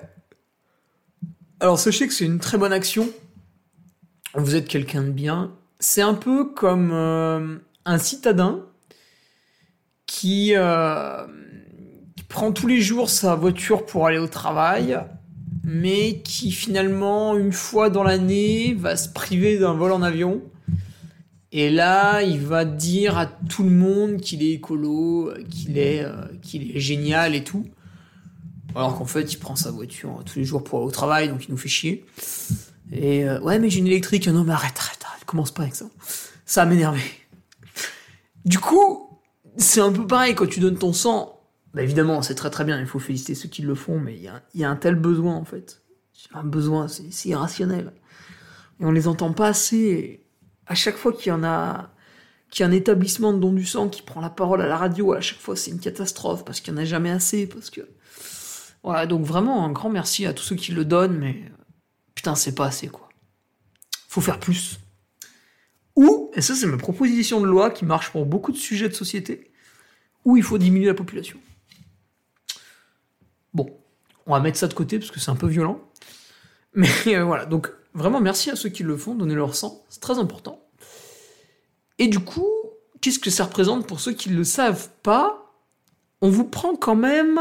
Alors, 1.60 1.80
sachez 1.80 2.08
que 2.08 2.14
c'est 2.14 2.26
une 2.26 2.40
très 2.40 2.58
bonne 2.58 2.74
action 2.74 3.12
vous 4.36 4.56
êtes 4.56 4.68
quelqu'un 4.68 5.04
de 5.04 5.12
bien. 5.12 5.52
C'est 5.80 6.02
un 6.02 6.14
peu 6.14 6.46
comme 6.46 6.92
euh, 6.92 7.58
un 7.86 7.98
citadin 7.98 8.66
qui, 10.06 10.54
euh, 10.56 11.26
qui, 11.26 11.45
prend 12.36 12.52
tous 12.52 12.68
les 12.68 12.82
jours 12.82 13.10
sa 13.10 13.34
voiture 13.34 13.86
pour 13.86 14.08
aller 14.08 14.18
au 14.18 14.28
travail, 14.28 15.00
mais 15.64 16.20
qui 16.20 16.52
finalement, 16.52 17.38
une 17.38 17.54
fois 17.54 17.90
dans 17.90 18.04
l'année, 18.04 18.76
va 18.78 18.98
se 18.98 19.08
priver 19.08 19.58
d'un 19.58 19.74
vol 19.74 19.94
en 19.94 20.02
avion. 20.02 20.42
Et 21.54 21.70
là, 21.70 22.24
il 22.24 22.42
va 22.42 22.66
dire 22.66 23.18
à 23.18 23.26
tout 23.26 23.64
le 23.64 23.70
monde 23.70 24.18
qu'il 24.18 24.44
est 24.44 24.52
écolo, 24.52 25.32
qu'il 25.50 25.78
est, 25.78 26.04
euh, 26.04 26.12
qu'il 26.42 26.76
est 26.76 26.80
génial 26.82 27.36
et 27.36 27.44
tout. 27.46 27.66
Alors 28.76 28.98
qu'en 28.98 29.06
fait, 29.06 29.32
il 29.32 29.38
prend 29.38 29.56
sa 29.56 29.72
voiture 29.72 30.22
tous 30.26 30.38
les 30.38 30.44
jours 30.44 30.62
pour 30.62 30.80
aller 30.80 30.88
au 30.88 30.92
travail, 30.92 31.30
donc 31.30 31.46
il 31.48 31.52
nous 31.52 31.58
fait 31.58 31.70
chier. 31.70 32.06
Et 32.92 33.24
euh, 33.24 33.40
ouais, 33.40 33.60
mais 33.60 33.70
j'ai 33.70 33.80
une 33.80 33.88
électrique. 33.88 34.28
Non, 34.28 34.44
mais 34.44 34.52
arrête, 34.52 34.78
arrête, 34.78 35.00
arrête, 35.06 35.24
commence 35.24 35.52
pas 35.52 35.62
avec 35.62 35.76
ça. 35.76 35.86
Ça 36.46 36.64
a 36.64 36.66
m'énervé. 36.66 37.00
Du 38.44 38.60
coup, 38.60 39.22
c'est 39.56 39.80
un 39.80 39.94
peu 39.94 40.06
pareil 40.06 40.36
quand 40.36 40.50
tu 40.50 40.60
donnes 40.60 40.78
ton 40.78 40.92
sang. 40.92 41.35
Bah 41.76 41.84
évidemment, 41.84 42.22
c'est 42.22 42.36
très 42.36 42.50
très 42.50 42.64
bien, 42.64 42.80
il 42.80 42.86
faut 42.88 43.00
féliciter 43.00 43.36
ceux 43.36 43.50
qui 43.50 43.62
le 43.62 43.76
font, 43.76 44.00
mais 44.00 44.16
il 44.16 44.22
y 44.54 44.64
a, 44.64 44.70
un 44.70 44.76
tel 44.78 44.96
besoin 44.96 45.36
en 45.36 45.44
fait. 45.44 45.84
Un 46.34 46.46
besoin, 46.46 46.88
c'est 46.88 47.28
irrationnel. 47.28 47.92
Et 48.80 48.86
on 48.86 48.94
les 48.94 49.10
entend 49.10 49.34
pas 49.34 49.50
assez. 49.50 50.26
À 50.68 50.74
chaque 50.74 50.96
fois 50.96 51.12
qu'il 51.12 51.28
y 51.28 51.32
en 51.34 51.44
a, 51.44 51.92
qu'il 52.50 52.62
y 52.62 52.64
a 52.64 52.70
un 52.70 52.72
établissement 52.72 53.34
de 53.34 53.40
don 53.40 53.52
du 53.52 53.66
sang 53.66 53.90
qui 53.90 54.04
prend 54.04 54.22
la 54.22 54.30
parole 54.30 54.62
à 54.62 54.68
la 54.68 54.78
radio, 54.78 55.12
à 55.12 55.20
chaque 55.20 55.40
fois 55.40 55.58
c'est 55.58 55.70
une 55.70 55.82
catastrophe 55.82 56.46
parce 56.46 56.62
qu'il 56.62 56.74
n'y 56.74 56.80
en 56.80 56.84
a 56.84 56.86
jamais 56.86 57.12
assez, 57.12 57.46
parce 57.46 57.70
que 57.70 57.82
voilà. 58.82 59.06
Donc 59.06 59.26
vraiment 59.26 59.66
un 59.66 59.72
grand 59.74 59.90
merci 59.90 60.26
à 60.26 60.32
tous 60.32 60.44
ceux 60.44 60.56
qui 60.56 60.72
le 60.72 60.86
donnent, 60.86 61.18
mais 61.18 61.44
putain, 62.16 62.36
c'est 62.36 62.56
pas 62.56 62.68
assez, 62.68 62.88
quoi. 62.88 63.10
Faut 64.08 64.22
faire 64.22 64.40
plus. 64.40 64.80
Ou, 65.98 66.32
et 66.36 66.42
ça 66.42 66.56
c'est 66.56 66.68
ma 66.68 66.78
proposition 66.78 67.42
de 67.42 67.48
loi 67.48 67.70
qui 67.70 67.84
marche 67.84 68.12
pour 68.12 68.26
beaucoup 68.26 68.54
de 68.54 68.58
sujets 68.58 68.88
de 68.88 68.94
société, 68.94 69.52
où 70.24 70.38
il 70.38 70.44
faut 70.44 70.58
diminuer 70.58 70.86
la 70.86 70.94
population. 70.94 71.38
Bon, 73.56 73.76
on 74.28 74.34
va 74.34 74.40
mettre 74.42 74.58
ça 74.58 74.68
de 74.68 74.74
côté 74.74 75.00
parce 75.00 75.10
que 75.10 75.20
c'est 75.20 75.32
un 75.32 75.36
peu 75.36 75.48
violent. 75.48 75.80
Mais 76.74 76.90
euh, 77.08 77.24
voilà, 77.24 77.46
donc 77.46 77.72
vraiment 77.94 78.20
merci 78.20 78.52
à 78.52 78.56
ceux 78.56 78.70
qui 78.70 78.84
le 78.84 78.98
font, 78.98 79.16
donner 79.16 79.34
leur 79.34 79.56
sang, 79.56 79.84
c'est 79.90 80.02
très 80.02 80.20
important. 80.20 80.62
Et 81.98 82.08
du 82.08 82.20
coup, 82.20 82.52
qu'est-ce 83.02 83.20
que 83.20 83.30
ça 83.30 83.46
représente 83.46 83.88
pour 83.88 84.02
ceux 84.02 84.12
qui 84.12 84.30
ne 84.30 84.36
le 84.36 84.44
savent 84.44 84.90
pas? 85.02 85.54
On 86.22 86.30
vous 86.30 86.46
prend 86.46 86.76
quand 86.76 86.96
même... 86.96 87.40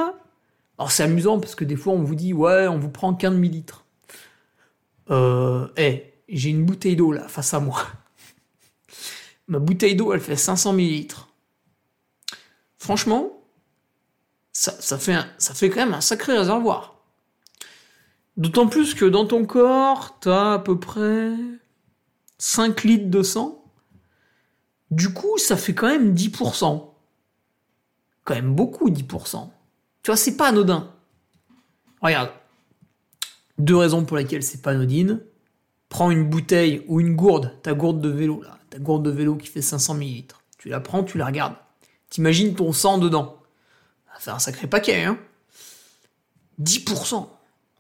Alors 0.79 0.91
c'est 0.91 1.03
amusant 1.03 1.39
parce 1.39 1.55
que 1.55 1.65
des 1.65 1.77
fois 1.77 1.93
on 1.93 2.03
vous 2.03 2.17
dit 2.17 2.33
ouais, 2.33 2.67
on 2.67 2.79
vous 2.79 2.91
prend 2.91 3.15
15 3.15 3.35
millilitres 3.35 3.85
euh, 5.11 5.69
hey, 5.77 6.13
j'ai 6.29 6.51
une 6.51 6.65
bouteille 6.65 6.97
d'eau 6.97 7.13
là 7.13 7.29
face 7.29 7.55
à 7.55 7.61
moi. 7.61 7.87
Ma 9.49 9.59
bouteille 9.59 9.95
d'eau, 9.95 10.13
elle 10.13 10.21
fait 10.21 10.37
500 10.37 10.73
millilitres. 10.73 11.29
Franchement, 12.79 13.34
ça, 14.55 14.99
fait 14.99 15.69
quand 15.69 15.81
même 15.81 15.95
un 15.95 16.01
sacré 16.01 16.39
réservoir. 16.39 17.03
D'autant 18.37 18.69
plus 18.69 18.95
que 18.95 19.05
dans 19.05 19.27
ton 19.27 19.45
corps, 19.45 20.19
t'as 20.21 20.55
à 20.55 20.59
peu 20.59 20.79
près 20.79 21.33
5 22.39 22.85
litres 22.85 23.11
de 23.11 23.23
sang. 23.23 23.65
Du 24.91 25.13
coup, 25.13 25.39
ça 25.39 25.57
fait 25.57 25.75
quand 25.75 25.89
même 25.89 26.15
10%. 26.15 26.91
Quand 28.25 28.35
même 28.35 28.55
beaucoup, 28.55 28.91
10%. 28.91 29.51
Tu 30.03 30.11
vois, 30.11 30.17
c'est 30.17 30.37
pas 30.37 30.49
anodin. 30.49 30.93
Regarde, 32.01 32.31
deux 33.59 33.77
raisons 33.77 34.05
pour 34.05 34.17
lesquelles 34.17 34.43
c'est 34.43 34.63
pas 34.63 34.71
anodine. 34.71 35.21
Prends 35.89 36.11
une 36.11 36.29
bouteille 36.29 36.85
ou 36.89 37.01
une 37.01 37.17
gourde, 37.17 37.53
ta 37.63 37.75
gourde 37.75 38.01
de 38.01 38.09
vélo, 38.09 38.43
là, 38.43 38.59
ta 38.71 38.79
gourde 38.79 39.05
de 39.05 39.11
vélo 39.11 39.37
qui 39.37 39.47
fait 39.47 39.63
500 39.63 39.95
ml. 39.95 40.35
Tu 40.59 40.69
la 40.69 40.81
prends, 40.81 41.05
tu 41.05 41.19
la 41.19 41.27
regardes. 41.27 41.55
T'imagines 42.09 42.55
ton 42.55 42.73
sang 42.73 42.99
dedans. 42.99 43.44
Ça 44.15 44.21
fait 44.21 44.31
un 44.31 44.39
sacré 44.39 44.67
paquet, 44.67 45.05
hein. 45.05 45.19
10%. 46.63 47.29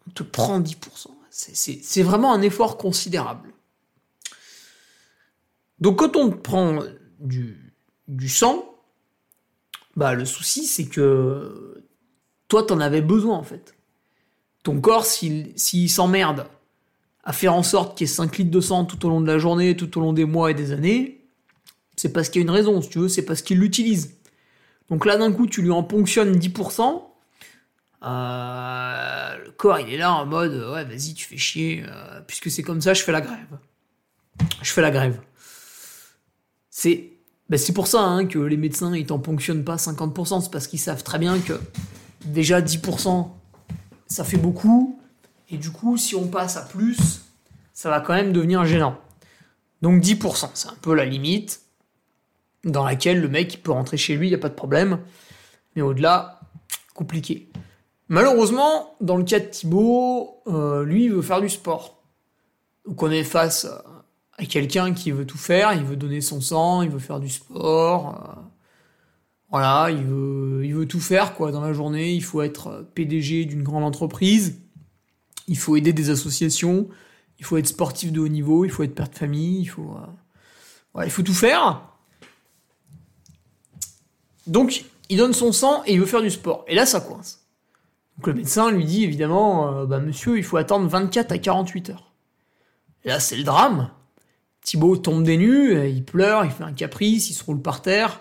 On 0.07 0.11
te 0.11 0.23
prend 0.23 0.61
10%. 0.61 1.07
C'est 1.31 2.03
vraiment 2.03 2.33
un 2.33 2.43
effort 2.43 2.77
considérable. 2.77 3.53
Donc 5.81 5.99
quand 5.99 6.17
on 6.17 6.31
prend 6.31 6.81
du, 7.19 7.75
du 8.09 8.29
sang, 8.29 8.65
bah 9.97 10.15
le 10.15 10.25
souci 10.25 10.67
c'est 10.67 10.87
que 10.87 11.85
toi 12.49 12.63
t'en 12.65 12.81
avais 12.81 13.01
besoin 13.01 13.37
en 13.37 13.43
fait 13.43 13.75
ton 14.65 14.81
corps, 14.81 15.05
s'il 15.05 15.91
s'emmerde 15.91 16.47
à 17.23 17.33
faire 17.33 17.55
en 17.55 17.63
sorte 17.63 17.97
qu'il 17.97 18.09
y 18.09 18.11
ait 18.11 18.13
5 18.13 18.39
litres 18.39 18.51
de 18.51 18.61
sang 18.61 18.85
tout 18.85 19.07
au 19.07 19.09
long 19.09 19.21
de 19.21 19.27
la 19.27 19.39
journée, 19.39 19.77
tout 19.77 19.97
au 19.97 20.01
long 20.01 20.13
des 20.13 20.25
mois 20.25 20.51
et 20.51 20.55
des 20.55 20.73
années, 20.73 21.21
c'est 21.97 22.13
parce 22.13 22.29
qu'il 22.29 22.41
y 22.41 22.43
a 22.43 22.47
une 22.47 22.51
raison, 22.51 22.83
si 22.83 23.09
c'est 23.09 23.25
parce 23.25 23.41
qu'il 23.41 23.61
l'utilise. 23.61 24.17
Donc 24.91 25.07
là, 25.07 25.17
d'un 25.17 25.33
coup, 25.33 25.47
tu 25.47 25.63
lui 25.63 25.71
en 25.71 25.83
ponctionnes 25.83 26.37
10%, 26.37 27.03
euh, 28.05 29.45
le 29.45 29.51
corps, 29.53 29.81
il 29.81 29.93
est 29.93 29.97
là 29.97 30.13
en 30.13 30.27
mode, 30.27 30.53
ouais, 30.73 30.85
vas-y, 30.85 31.15
tu 31.15 31.27
fais 31.27 31.39
chier, 31.39 31.85
euh, 31.89 32.21
puisque 32.27 32.51
c'est 32.51 32.63
comme 32.63 32.81
ça, 32.81 32.93
je 32.93 33.03
fais 33.03 33.13
la 33.13 33.23
grève. 33.23 33.59
Je 34.63 34.71
fais 34.71 34.83
la 34.83 34.91
grève. 34.91 35.21
C'est 36.71 37.13
ben 37.49 37.61
pour 37.75 37.87
ça 37.87 38.01
hein, 38.01 38.27
que 38.27 38.39
les 38.39 38.57
médecins, 38.57 38.97
ils 38.97 39.07
t'en 39.07 39.19
ponctionnent 39.19 39.65
pas 39.65 39.77
50%, 39.77 40.43
c'est 40.43 40.51
parce 40.51 40.67
qu'ils 40.67 40.79
savent 40.79 41.03
très 41.03 41.19
bien 41.19 41.39
que 41.39 41.61
déjà 42.25 42.61
10%, 42.61 43.29
ça 44.07 44.25
fait 44.25 44.39
beaucoup. 44.39 44.99
Et 45.51 45.59
du 45.59 45.71
coup, 45.71 45.97
si 45.97 46.15
on 46.15 46.27
passe 46.27 46.57
à 46.57 46.63
plus, 46.63 47.23
ça 47.73 47.91
va 47.91 48.01
quand 48.01 48.15
même 48.15 48.33
devenir 48.33 48.65
gênant. 48.65 48.99
Donc 49.83 50.03
10%, 50.03 50.51
c'est 50.55 50.69
un 50.69 50.77
peu 50.81 50.95
la 50.95 51.05
limite 51.05 51.61
dans 52.65 52.85
laquelle 52.85 53.21
le 53.21 53.29
mec 53.29 53.63
peut 53.63 53.73
rentrer 53.73 53.97
chez 53.97 54.17
lui, 54.17 54.29
il 54.29 54.31
n'y 54.31 54.37
a 54.37 54.39
pas 54.39 54.49
de 54.49 54.55
problème. 54.55 55.01
Mais 55.77 55.83
au-delà, 55.83 56.41
compliqué. 56.95 57.51
Malheureusement, 58.09 58.97
dans 59.01 59.17
le 59.17 59.25
cas 59.25 59.41
de 59.41 59.47
Thibaut, 59.47 60.43
euh, 60.47 60.85
lui, 60.85 61.05
il 61.05 61.13
veut 61.13 61.23
faire 61.23 61.41
du 61.41 61.49
sport. 61.49 62.03
Donc 62.87 63.03
on 63.03 63.11
est 63.11 63.25
face 63.25 63.67
à 64.37 64.45
quelqu'un 64.45 64.93
qui 64.93 65.11
veut 65.11 65.27
tout 65.27 65.39
faire, 65.39 65.73
il 65.73 65.85
veut 65.85 65.97
donner 65.97 66.21
son 66.21 66.41
sang, 66.41 66.83
il 66.83 66.91
veut 66.91 66.99
faire 66.99 67.21
du 67.21 67.29
sport. 67.29 68.37
euh, 68.39 68.41
voilà, 69.51 69.89
il 69.91 70.05
veut, 70.05 70.63
il 70.65 70.75
veut 70.75 70.87
tout 70.87 71.01
faire 71.01 71.35
quoi 71.35 71.53
dans 71.53 71.61
la 71.61 71.73
journée. 71.73 72.13
Il 72.13 72.25
faut 72.25 72.43
être 72.43 72.89
PDG 72.95 73.45
d'une 73.45 73.63
grande 73.63 73.85
entreprise. 73.85 74.61
Il 75.47 75.57
faut 75.57 75.77
aider 75.77 75.93
des 75.93 76.11
associations. 76.11 76.89
Il 77.39 77.45
faut 77.45 77.57
être 77.57 77.69
sportif 77.69 78.11
de 78.11 78.21
haut 78.21 78.29
niveau. 78.29 78.65
Il 78.65 78.71
faut 78.71 78.83
être 78.83 78.95
père 78.95 79.09
de 79.09 79.15
famille. 79.15 79.61
Il 79.61 79.67
faut, 79.67 79.97
euh, 80.97 81.05
il 81.05 81.11
faut 81.11 81.23
tout 81.23 81.35
faire. 81.35 81.94
Donc, 84.47 84.85
il 85.09 85.19
donne 85.19 85.33
son 85.33 85.53
sang 85.53 85.83
et 85.87 85.95
il 85.95 86.01
veut 86.01 86.07
faire 86.07 86.23
du 86.23 86.31
sport. 86.31 86.65
Et 86.69 86.75
là, 86.75 86.87
ça 86.87 87.01
coince. 87.01 87.45
Donc 88.17 88.29
le 88.29 88.35
médecin 88.35 88.71
lui 88.71 88.85
dit 88.85 89.05
évidemment, 89.05 89.81
euh, 89.81 89.87
bah 89.87 89.99
monsieur, 89.99 90.39
il 90.39 90.45
faut 90.45 90.57
attendre 90.57 90.89
24 90.89 91.33
à 91.33 91.39
48 91.39 91.91
heures. 91.91 92.13
Là, 93.05 93.21
c'est 93.21 93.37
le 93.37 93.43
drame. 93.43 93.91
Thibaut 94.63 94.97
tombe 94.97 95.25
des 95.25 95.37
nues, 95.37 95.77
euh, 95.77 95.89
il 95.89 96.05
pleure, 96.05 96.45
il 96.45 96.51
fait 96.51 96.65
un 96.65 96.73
caprice, 96.73 97.29
il 97.29 97.35
se 97.35 97.45
roule 97.45 97.61
par 97.61 97.83
terre. 97.83 98.21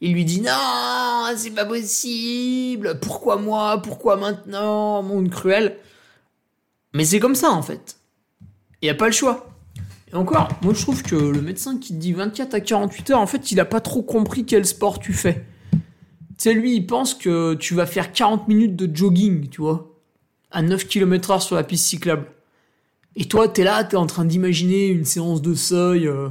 Il 0.00 0.12
lui 0.12 0.24
dit 0.24 0.40
non, 0.40 1.32
c'est 1.36 1.52
pas 1.52 1.64
possible. 1.64 2.98
Pourquoi 3.00 3.36
moi? 3.36 3.80
Pourquoi 3.82 4.16
maintenant? 4.16 5.02
Monde 5.02 5.30
cruel. 5.30 5.78
Mais 6.92 7.04
c'est 7.04 7.20
comme 7.20 7.34
ça 7.34 7.50
en 7.50 7.62
fait. 7.62 7.96
Il 8.82 8.86
n'y 8.86 8.90
a 8.90 8.94
pas 8.94 9.06
le 9.06 9.12
choix. 9.12 9.53
Encore, 10.14 10.48
moi 10.62 10.72
je 10.74 10.80
trouve 10.80 11.02
que 11.02 11.16
le 11.16 11.42
médecin 11.42 11.76
qui 11.78 11.92
te 11.92 11.98
dit 11.98 12.12
24 12.12 12.54
à 12.54 12.60
48 12.60 13.10
heures, 13.10 13.20
en 13.20 13.26
fait, 13.26 13.50
il 13.50 13.58
a 13.58 13.64
pas 13.64 13.80
trop 13.80 14.02
compris 14.02 14.44
quel 14.44 14.64
sport 14.64 15.00
tu 15.00 15.12
fais. 15.12 15.44
Tu 15.72 15.80
sais, 16.38 16.54
lui, 16.54 16.76
il 16.76 16.86
pense 16.86 17.14
que 17.14 17.54
tu 17.54 17.74
vas 17.74 17.86
faire 17.86 18.12
40 18.12 18.46
minutes 18.46 18.76
de 18.76 18.94
jogging, 18.94 19.48
tu 19.48 19.60
vois, 19.60 19.92
à 20.52 20.62
9 20.62 20.86
km 20.86 21.32
heure 21.32 21.42
sur 21.42 21.56
la 21.56 21.64
piste 21.64 21.86
cyclable. 21.86 22.26
Et 23.16 23.24
toi, 23.26 23.48
t'es 23.48 23.64
là, 23.64 23.82
t'es 23.82 23.96
en 23.96 24.06
train 24.06 24.24
d'imaginer 24.24 24.86
une 24.86 25.04
séance 25.04 25.42
de 25.42 25.54
seuil, 25.54 26.06
euh, 26.06 26.28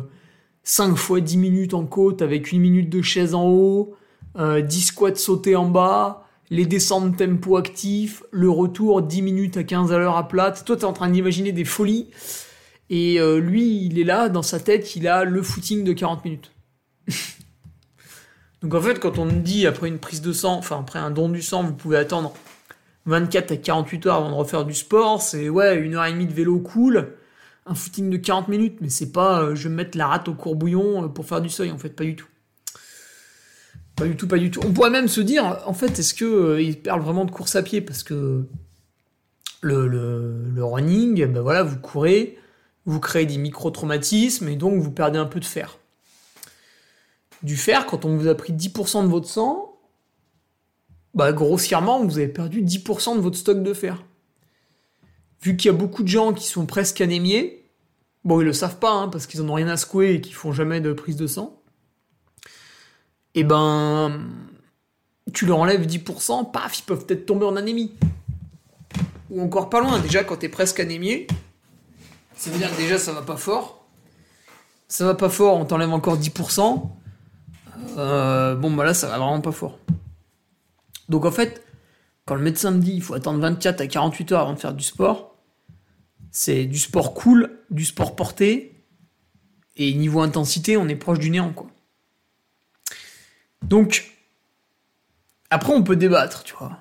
5 0.64 0.96
fois 0.96 1.20
10 1.20 1.38
minutes 1.38 1.74
en 1.74 1.86
côte 1.86 2.22
avec 2.22 2.54
une 2.54 2.62
minute 2.62 2.90
de 2.90 3.02
chaise 3.02 3.34
en 3.34 3.48
haut, 3.48 3.96
euh, 4.38 4.62
10 4.62 4.82
squats 4.82 5.16
sautés 5.16 5.58
en 5.58 5.68
bas, 5.68 6.26
les 6.50 6.66
descentes 6.66 7.18
tempo 7.18 7.58
actif, 7.58 8.24
le 8.32 8.50
retour 8.50 9.02
10 9.02 9.22
minutes 9.22 9.58
à 9.58 9.64
15 9.64 9.92
à 9.92 9.98
l'heure 9.98 10.16
à 10.16 10.28
plate. 10.28 10.64
Toi, 10.64 10.78
t'es 10.78 10.86
en 10.86 10.94
train 10.94 11.10
d'imaginer 11.10 11.52
des 11.52 11.66
folies. 11.66 12.08
Et 12.96 13.20
euh, 13.20 13.40
lui, 13.40 13.86
il 13.86 13.98
est 13.98 14.04
là, 14.04 14.30
dans 14.30 14.44
sa 14.44 14.60
tête, 14.60 14.96
il 14.96 15.08
a 15.08 15.24
le 15.24 15.42
footing 15.42 15.84
de 15.84 15.94
40 15.94 16.24
minutes. 16.26 16.52
Donc 18.62 18.76
en 18.76 18.82
fait, 18.82 19.00
quand 19.00 19.18
on 19.18 19.26
dit 19.26 19.66
après 19.66 19.88
une 19.88 19.98
prise 19.98 20.22
de 20.22 20.32
sang, 20.32 20.54
enfin 20.58 20.80
après 20.80 21.00
un 21.00 21.10
don 21.10 21.28
du 21.28 21.42
sang, 21.42 21.64
vous 21.64 21.74
pouvez 21.74 21.98
attendre 21.98 22.36
24 23.08 23.52
à 23.52 23.58
48 23.58 24.06
heures 24.06 24.16
avant 24.18 24.30
de 24.30 24.36
refaire 24.36 24.64
du 24.64 24.76
sport, 24.76 25.24
c'est 25.24 25.50
ouais, 25.50 25.76
une 25.76 25.96
heure 25.96 26.06
et 26.06 26.14
demie 26.14 26.28
de 26.28 26.34
vélo 26.36 26.60
cool, 26.60 27.16
un 27.66 27.74
footing 27.74 28.12
de 28.12 28.18
40 28.18 28.48
minutes, 28.48 28.78
mais 28.80 28.90
c'est 28.90 29.12
pas 29.12 29.42
euh, 29.42 29.56
je 29.56 29.64
vais 29.64 29.70
me 29.70 29.76
mettre 29.78 29.98
la 29.98 30.06
rate 30.06 30.28
au 30.28 30.36
courbouillon 30.36 31.06
euh, 31.06 31.08
pour 31.08 31.26
faire 31.26 31.42
du 31.42 31.50
seuil, 31.50 31.72
en 31.72 31.80
fait, 31.80 31.96
pas 31.96 32.04
du 32.04 32.16
tout. 32.16 32.28
Pas 33.96 34.06
du 34.06 34.16
tout, 34.16 34.28
pas 34.28 34.38
du 34.38 34.52
tout. 34.52 34.62
On 34.64 34.72
pourrait 34.72 34.92
même 34.92 35.08
se 35.08 35.22
dire, 35.22 35.64
en 35.66 35.74
fait, 35.74 35.98
est-ce 35.98 36.14
que 36.14 36.26
euh, 36.26 36.62
il 36.62 36.80
parle 36.80 37.02
vraiment 37.02 37.26
de 37.26 37.32
course 37.32 37.56
à 37.56 37.64
pied? 37.64 37.82
Parce 37.82 38.04
que 38.04 38.46
le, 39.62 39.88
le, 39.88 40.44
le 40.54 40.64
running, 40.64 41.26
ben 41.26 41.42
voilà, 41.42 41.64
vous 41.64 41.80
courez, 41.80 42.38
vous 42.86 43.00
créez 43.00 43.26
des 43.26 43.38
micro-traumatismes 43.38 44.50
et 44.50 44.56
donc 44.56 44.82
vous 44.82 44.92
perdez 44.92 45.18
un 45.20 45.26
peu 45.26 45.40
de 45.40 45.46
fer. 45.46 45.78
Du 47.42 47.58
fer, 47.58 47.86
quand 47.86 48.06
on 48.06 48.16
vous 48.18 48.28
a 48.28 48.36
pris 48.36 48.54
10% 48.54 49.04
de 49.04 49.08
votre 49.08 49.28
sang, 49.28 49.78
bah 51.14 51.32
grossièrement, 51.32 52.04
vous 52.04 52.18
avez 52.18 52.28
perdu 52.28 52.64
10% 52.64 53.18
de 53.18 53.22
votre 53.22 53.38
stock 53.38 53.62
de 53.62 53.74
fer. 53.74 54.04
Vu 55.42 55.58
qu'il 55.58 55.70
y 55.72 55.74
a 55.74 55.78
beaucoup 55.78 56.04
de 56.04 56.08
gens 56.08 56.34
qui 56.34 56.48
sont 56.48 56.66
presque 56.66 57.02
anémiés, 57.02 57.70
bon, 58.24 58.40
ils 58.42 58.46
le 58.46 58.54
savent 58.54 58.80
pas, 58.80 58.92
hein, 58.92 59.10
parce 59.10 59.28
qu'ils 59.28 59.42
en 59.42 59.50
ont 59.50 59.54
rien 59.54 59.68
à 59.68 59.78
secouer 59.78 60.14
et 60.14 60.22
qu'ils 60.22 60.36
font 60.36 60.54
jamais 60.54 60.80
de 60.80 60.94
prise 60.94 61.18
de 61.18 61.28
sang, 61.28 61.62
et 63.36 63.44
ben, 63.44 64.26
tu 65.34 65.46
leur 65.46 65.60
enlèves 65.60 65.86
10%, 65.86 66.52
paf, 66.52 66.80
ils 66.80 66.84
peuvent 66.84 67.06
peut-être 67.06 67.26
tomber 67.26 67.46
en 67.46 67.56
anémie. 67.56 67.92
Ou 69.30 69.42
encore 69.42 69.70
pas 69.70 69.82
loin, 69.82 70.00
déjà 70.00 70.24
quand 70.24 70.38
t'es 70.38 70.50
presque 70.50 70.80
anémié, 70.80 71.28
ça 72.36 72.50
veut 72.50 72.58
dire 72.58 72.72
que 72.72 72.78
déjà 72.78 72.98
ça 72.98 73.12
va 73.12 73.22
pas 73.22 73.38
fort. 73.38 73.86
Ça 74.88 75.06
va 75.06 75.16
pas 75.16 75.30
fort, 75.30 75.58
on 75.58 75.66
t'enlève 75.66 75.92
encore 75.92 76.18
10%. 76.18 76.90
Euh, 77.98 78.56
bon, 78.56 78.72
bah 78.72 78.84
là, 78.84 78.94
ça 78.94 79.08
va 79.08 79.18
vraiment 79.18 79.42
pas 79.42 79.52
fort. 79.52 79.80
Donc 81.10 81.26
en 81.26 81.32
fait, 81.32 81.64
quand 82.26 82.36
le 82.36 82.42
médecin 82.42 82.72
me 82.72 82.80
dit 82.80 82.94
il 82.94 83.02
faut 83.02 83.14
attendre 83.14 83.40
24 83.40 83.82
à 83.82 83.88
48 83.88 84.32
heures 84.32 84.42
avant 84.42 84.54
de 84.54 84.60
faire 84.60 84.74
du 84.74 84.84
sport, 84.84 85.36
c'est 86.32 86.66
du 86.66 86.80
sport 86.80 87.14
cool, 87.14 87.60
du 87.70 87.86
sport 87.86 88.16
porté, 88.16 88.74
et 89.76 89.94
niveau 89.94 90.22
intensité, 90.22 90.78
on 90.78 90.88
est 90.88 90.96
proche 90.96 91.20
du 91.20 91.30
néant, 91.30 91.52
quoi. 91.54 91.68
Donc, 93.64 94.12
après, 95.50 95.74
on 95.74 95.84
peut 95.84 95.96
débattre, 95.96 96.44
tu 96.44 96.54
vois. 96.56 96.78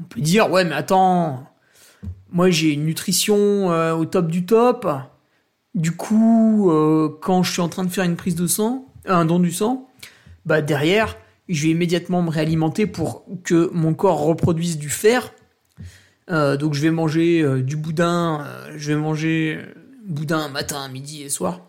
On 0.00 0.04
peut 0.04 0.20
dire, 0.20 0.50
ouais, 0.50 0.64
mais 0.64 0.74
attends, 0.74 1.46
moi 2.32 2.50
j'ai 2.50 2.72
une 2.72 2.84
nutrition 2.84 3.70
euh, 3.70 3.94
au 3.94 4.04
top 4.04 4.28
du 4.28 4.44
top. 4.44 4.88
Du 5.74 5.92
coup, 5.92 6.70
euh, 6.70 7.08
quand 7.22 7.42
je 7.42 7.52
suis 7.52 7.60
en 7.62 7.68
train 7.68 7.84
de 7.84 7.90
faire 7.90 8.04
une 8.04 8.16
prise 8.16 8.34
de 8.34 8.46
sang, 8.46 8.86
un 9.06 9.24
don 9.24 9.38
du 9.38 9.52
sang, 9.52 9.88
bah 10.44 10.60
derrière, 10.60 11.16
je 11.48 11.62
vais 11.62 11.70
immédiatement 11.70 12.22
me 12.22 12.30
réalimenter 12.30 12.86
pour 12.86 13.24
que 13.44 13.70
mon 13.72 13.94
corps 13.94 14.20
reproduise 14.20 14.78
du 14.78 14.90
fer. 14.90 15.32
Euh, 16.30 16.56
donc 16.56 16.74
je 16.74 16.80
vais 16.80 16.90
manger 16.90 17.42
euh, 17.42 17.62
du 17.62 17.76
boudin, 17.76 18.44
euh, 18.44 18.74
je 18.76 18.92
vais 18.92 18.98
manger 18.98 19.58
euh, 19.58 19.74
boudin 20.04 20.48
matin, 20.48 20.86
midi 20.88 21.22
et 21.22 21.28
soir. 21.28 21.60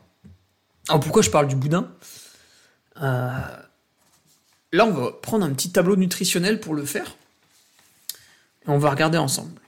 Alors 0.90 1.00
pourquoi 1.00 1.22
je 1.22 1.30
parle 1.30 1.48
du 1.48 1.56
boudin? 1.56 1.88
Euh, 3.02 3.30
Là, 4.74 4.88
on 4.88 4.92
va 4.92 5.12
prendre 5.12 5.46
un 5.46 5.54
petit 5.54 5.72
tableau 5.72 5.96
nutritionnel 5.96 6.60
pour 6.60 6.74
le 6.74 6.84
faire. 6.84 7.16
Et 8.66 8.70
on 8.70 8.80
va 8.80 8.90
regarder 8.90 9.20
ensemble. 9.20 9.62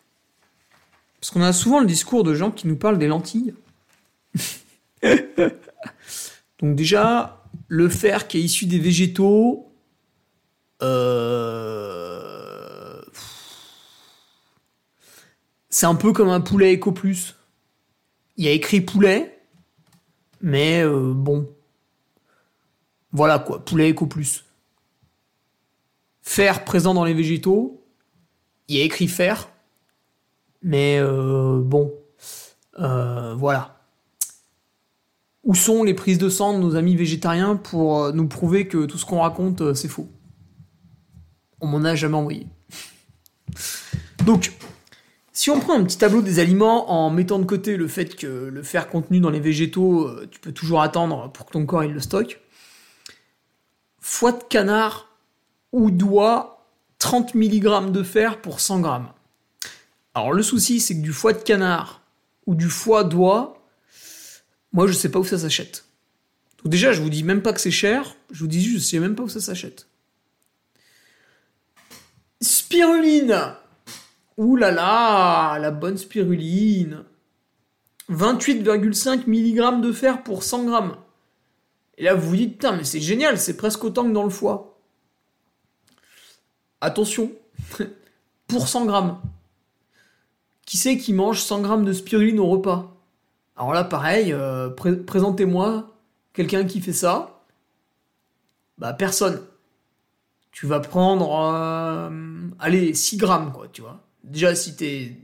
Parce 1.25 1.33
qu'on 1.33 1.41
a 1.41 1.53
souvent 1.53 1.79
le 1.79 1.87
discours 1.87 2.23
de 2.23 2.35
gens 2.35 2.51
qui 2.51 2.67
nous 2.67 2.75
parlent 2.75 2.99
des 2.99 3.07
lentilles. 3.07 3.55
Donc 6.59 6.75
déjà, 6.75 7.43
le 7.67 7.89
fer 7.89 8.27
qui 8.27 8.37
est 8.37 8.41
issu 8.41 8.67
des 8.67 8.77
végétaux, 8.77 9.73
euh, 10.83 11.81
c'est 15.71 15.87
un 15.87 15.95
peu 15.95 16.13
comme 16.13 16.29
un 16.29 16.41
poulet 16.41 16.75
Eco 16.75 16.91
Plus. 16.91 17.35
Il 18.37 18.45
y 18.45 18.47
a 18.47 18.51
écrit 18.51 18.81
poulet, 18.81 19.41
mais 20.41 20.83
euh, 20.83 21.11
bon. 21.11 21.51
Voilà 23.11 23.39
quoi, 23.39 23.65
poulet 23.65 23.89
Eco 23.89 24.05
Plus. 24.05 24.45
Fer 26.21 26.63
présent 26.65 26.93
dans 26.93 27.03
les 27.03 27.15
végétaux, 27.15 27.83
il 28.67 28.77
y 28.77 28.81
a 28.81 28.83
écrit 28.83 29.07
fer, 29.07 29.49
mais 30.65 30.97
euh, 30.99 31.61
bon. 31.61 31.93
Euh, 32.79 33.35
voilà. 33.35 33.77
Où 35.43 35.53
sont 35.53 35.83
les 35.83 35.93
prises 35.93 36.17
de 36.17 36.27
sang 36.27 36.53
de 36.53 36.57
nos 36.57 36.75
amis 36.75 36.95
végétariens 36.95 37.55
pour 37.55 38.03
euh, 38.03 38.11
nous 38.11 38.27
prouver 38.27 38.67
que 38.67 38.85
tout 38.85 38.97
ce 38.97 39.05
qu'on 39.05 39.21
raconte, 39.21 39.75
c'est 39.75 39.87
faux? 39.87 40.09
On 41.61 41.67
m'en 41.67 41.83
a 41.85 41.93
jamais 41.93 42.17
envoyé. 42.17 42.47
Donc, 44.25 44.53
si 45.31 45.51
on 45.51 45.59
prend 45.59 45.79
un 45.79 45.83
petit 45.83 45.99
tableau 45.99 46.23
des 46.23 46.39
aliments 46.39 46.91
en 46.91 47.11
mettant 47.11 47.37
de 47.37 47.45
côté 47.45 47.77
le 47.77 47.87
fait 47.87 48.15
que 48.15 48.25
le 48.25 48.63
fer 48.63 48.89
contenu 48.89 49.19
dans 49.19 49.29
les 49.29 49.39
végétaux, 49.39 50.09
tu 50.31 50.39
peux 50.39 50.51
toujours 50.51 50.81
attendre 50.81 51.31
pour 51.31 51.45
que 51.45 51.51
ton 51.51 51.65
corps 51.67 51.83
il 51.83 51.93
le 51.93 51.99
stocke. 51.99 52.41
Foie 53.99 54.31
de 54.31 54.43
canard 54.49 55.09
ou 55.71 55.91
doigt, 55.91 56.65
30 56.97 57.35
mg 57.35 57.91
de 57.91 58.01
fer 58.01 58.41
pour 58.41 58.59
100 58.59 58.83
g. 58.83 58.89
Alors 60.15 60.31
le 60.31 60.41
souci, 60.41 60.79
c'est 60.79 60.95
que 60.95 61.01
du 61.01 61.11
foie 61.11 61.33
de 61.33 61.43
canard 61.43 62.01
ou 62.45 62.55
du 62.55 62.69
foie 62.69 63.03
d'oie, 63.03 63.61
moi 64.71 64.87
je 64.87 64.93
sais 64.93 65.11
pas 65.11 65.19
où 65.19 65.25
ça 65.25 65.37
s'achète. 65.37 65.85
Donc 66.63 66.71
déjà, 66.71 66.93
je 66.93 67.01
vous 67.01 67.09
dis 67.09 67.23
même 67.23 67.41
pas 67.41 67.51
que 67.51 67.59
c'est 67.59 67.69
cher, 67.69 68.15
je 68.31 68.39
vous 68.39 68.47
dis 68.47 68.61
juste, 68.61 68.85
je 68.85 68.89
sais 68.91 68.99
même 68.99 69.15
pas 69.15 69.23
où 69.23 69.29
ça 69.29 69.41
s'achète. 69.41 69.87
Spiruline 72.41 73.55
Ouh 74.37 74.55
là 74.55 74.71
là, 74.71 75.57
la 75.59 75.71
bonne 75.71 75.97
spiruline 75.97 77.03
28,5 78.09 79.27
mg 79.27 79.81
de 79.81 79.91
fer 79.91 80.23
pour 80.23 80.43
100 80.43 80.67
g. 80.67 80.95
Et 81.97 82.03
là, 82.03 82.13
vous 82.13 82.29
vous 82.29 82.35
dites, 82.35 82.53
putain, 82.53 82.73
mais 82.75 82.83
c'est 82.83 82.99
génial, 82.99 83.39
c'est 83.39 83.55
presque 83.55 83.83
autant 83.83 84.03
que 84.03 84.11
dans 84.11 84.23
le 84.23 84.29
foie. 84.29 84.77
Attention, 86.81 87.31
pour 88.47 88.67
100 88.67 88.85
grammes. 88.85 89.21
Qui 90.65 90.77
c'est 90.77 90.97
qui 90.97 91.13
mange 91.13 91.41
100 91.41 91.61
grammes 91.61 91.85
de 91.85 91.93
spiruline 91.93 92.39
au 92.39 92.47
repas? 92.47 92.95
Alors 93.55 93.73
là, 93.73 93.83
pareil, 93.83 94.33
euh, 94.33 94.69
pré- 94.69 94.95
présentez-moi 94.97 95.91
quelqu'un 96.33 96.65
qui 96.65 96.81
fait 96.81 96.93
ça. 96.93 97.41
Bah, 98.77 98.93
personne. 98.93 99.41
tu 100.51 100.67
vas 100.67 100.79
prendre, 100.79 101.29
euh, 101.53 102.09
allez, 102.59 102.93
6 102.93 103.17
grammes, 103.17 103.51
quoi, 103.51 103.67
tu 103.71 103.81
vois. 103.81 104.01
Déjà, 104.23 104.55
si 104.55 104.75
t'es 104.77 105.17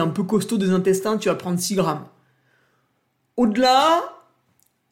un 0.00 0.08
peu 0.08 0.22
costaud 0.22 0.56
des 0.58 0.70
intestins, 0.70 1.18
tu 1.18 1.28
vas 1.28 1.34
prendre 1.34 1.58
6 1.58 1.74
grammes. 1.74 2.06
Au-delà, 3.36 4.02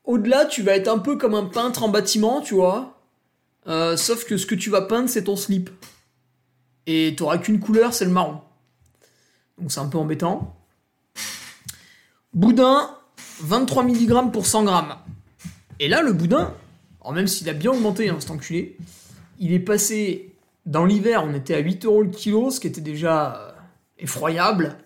au-delà, 0.04 0.44
tu 0.46 0.62
vas 0.62 0.76
être 0.76 0.88
un 0.88 0.98
peu 0.98 1.16
comme 1.16 1.34
un 1.34 1.46
peintre 1.46 1.82
en 1.82 1.88
bâtiment, 1.88 2.40
tu 2.40 2.54
vois. 2.54 2.98
Euh, 3.68 3.96
sauf 3.96 4.24
que 4.24 4.36
ce 4.36 4.46
que 4.46 4.54
tu 4.54 4.70
vas 4.70 4.82
peindre, 4.82 5.08
c'est 5.08 5.24
ton 5.24 5.36
slip. 5.36 5.70
Et 6.86 7.14
t'auras 7.16 7.38
qu'une 7.38 7.60
couleur, 7.60 7.94
c'est 7.94 8.04
le 8.04 8.10
marron. 8.10 8.40
Donc 9.58 9.70
c'est 9.72 9.80
un 9.80 9.88
peu 9.88 9.98
embêtant. 9.98 10.56
Boudin, 12.32 12.90
23 13.40 13.84
mg 13.84 14.32
pour 14.32 14.46
100 14.46 14.64
grammes. 14.64 14.96
Et 15.78 15.88
là, 15.88 16.02
le 16.02 16.12
boudin, 16.12 16.52
même 17.12 17.26
s'il 17.26 17.48
a 17.48 17.52
bien 17.52 17.72
augmenté, 17.72 18.08
hein, 18.08 18.16
cet 18.18 18.30
enculé, 18.30 18.76
il 19.38 19.52
est 19.52 19.60
passé 19.60 20.32
dans 20.66 20.84
l'hiver, 20.84 21.22
on 21.24 21.34
était 21.34 21.54
à 21.54 21.58
8 21.58 21.84
euros 21.84 22.02
le 22.02 22.10
kilo, 22.10 22.50
ce 22.50 22.60
qui 22.60 22.66
était 22.66 22.80
déjà 22.80 23.36
euh, 23.36 23.52
effroyable. 23.98 24.78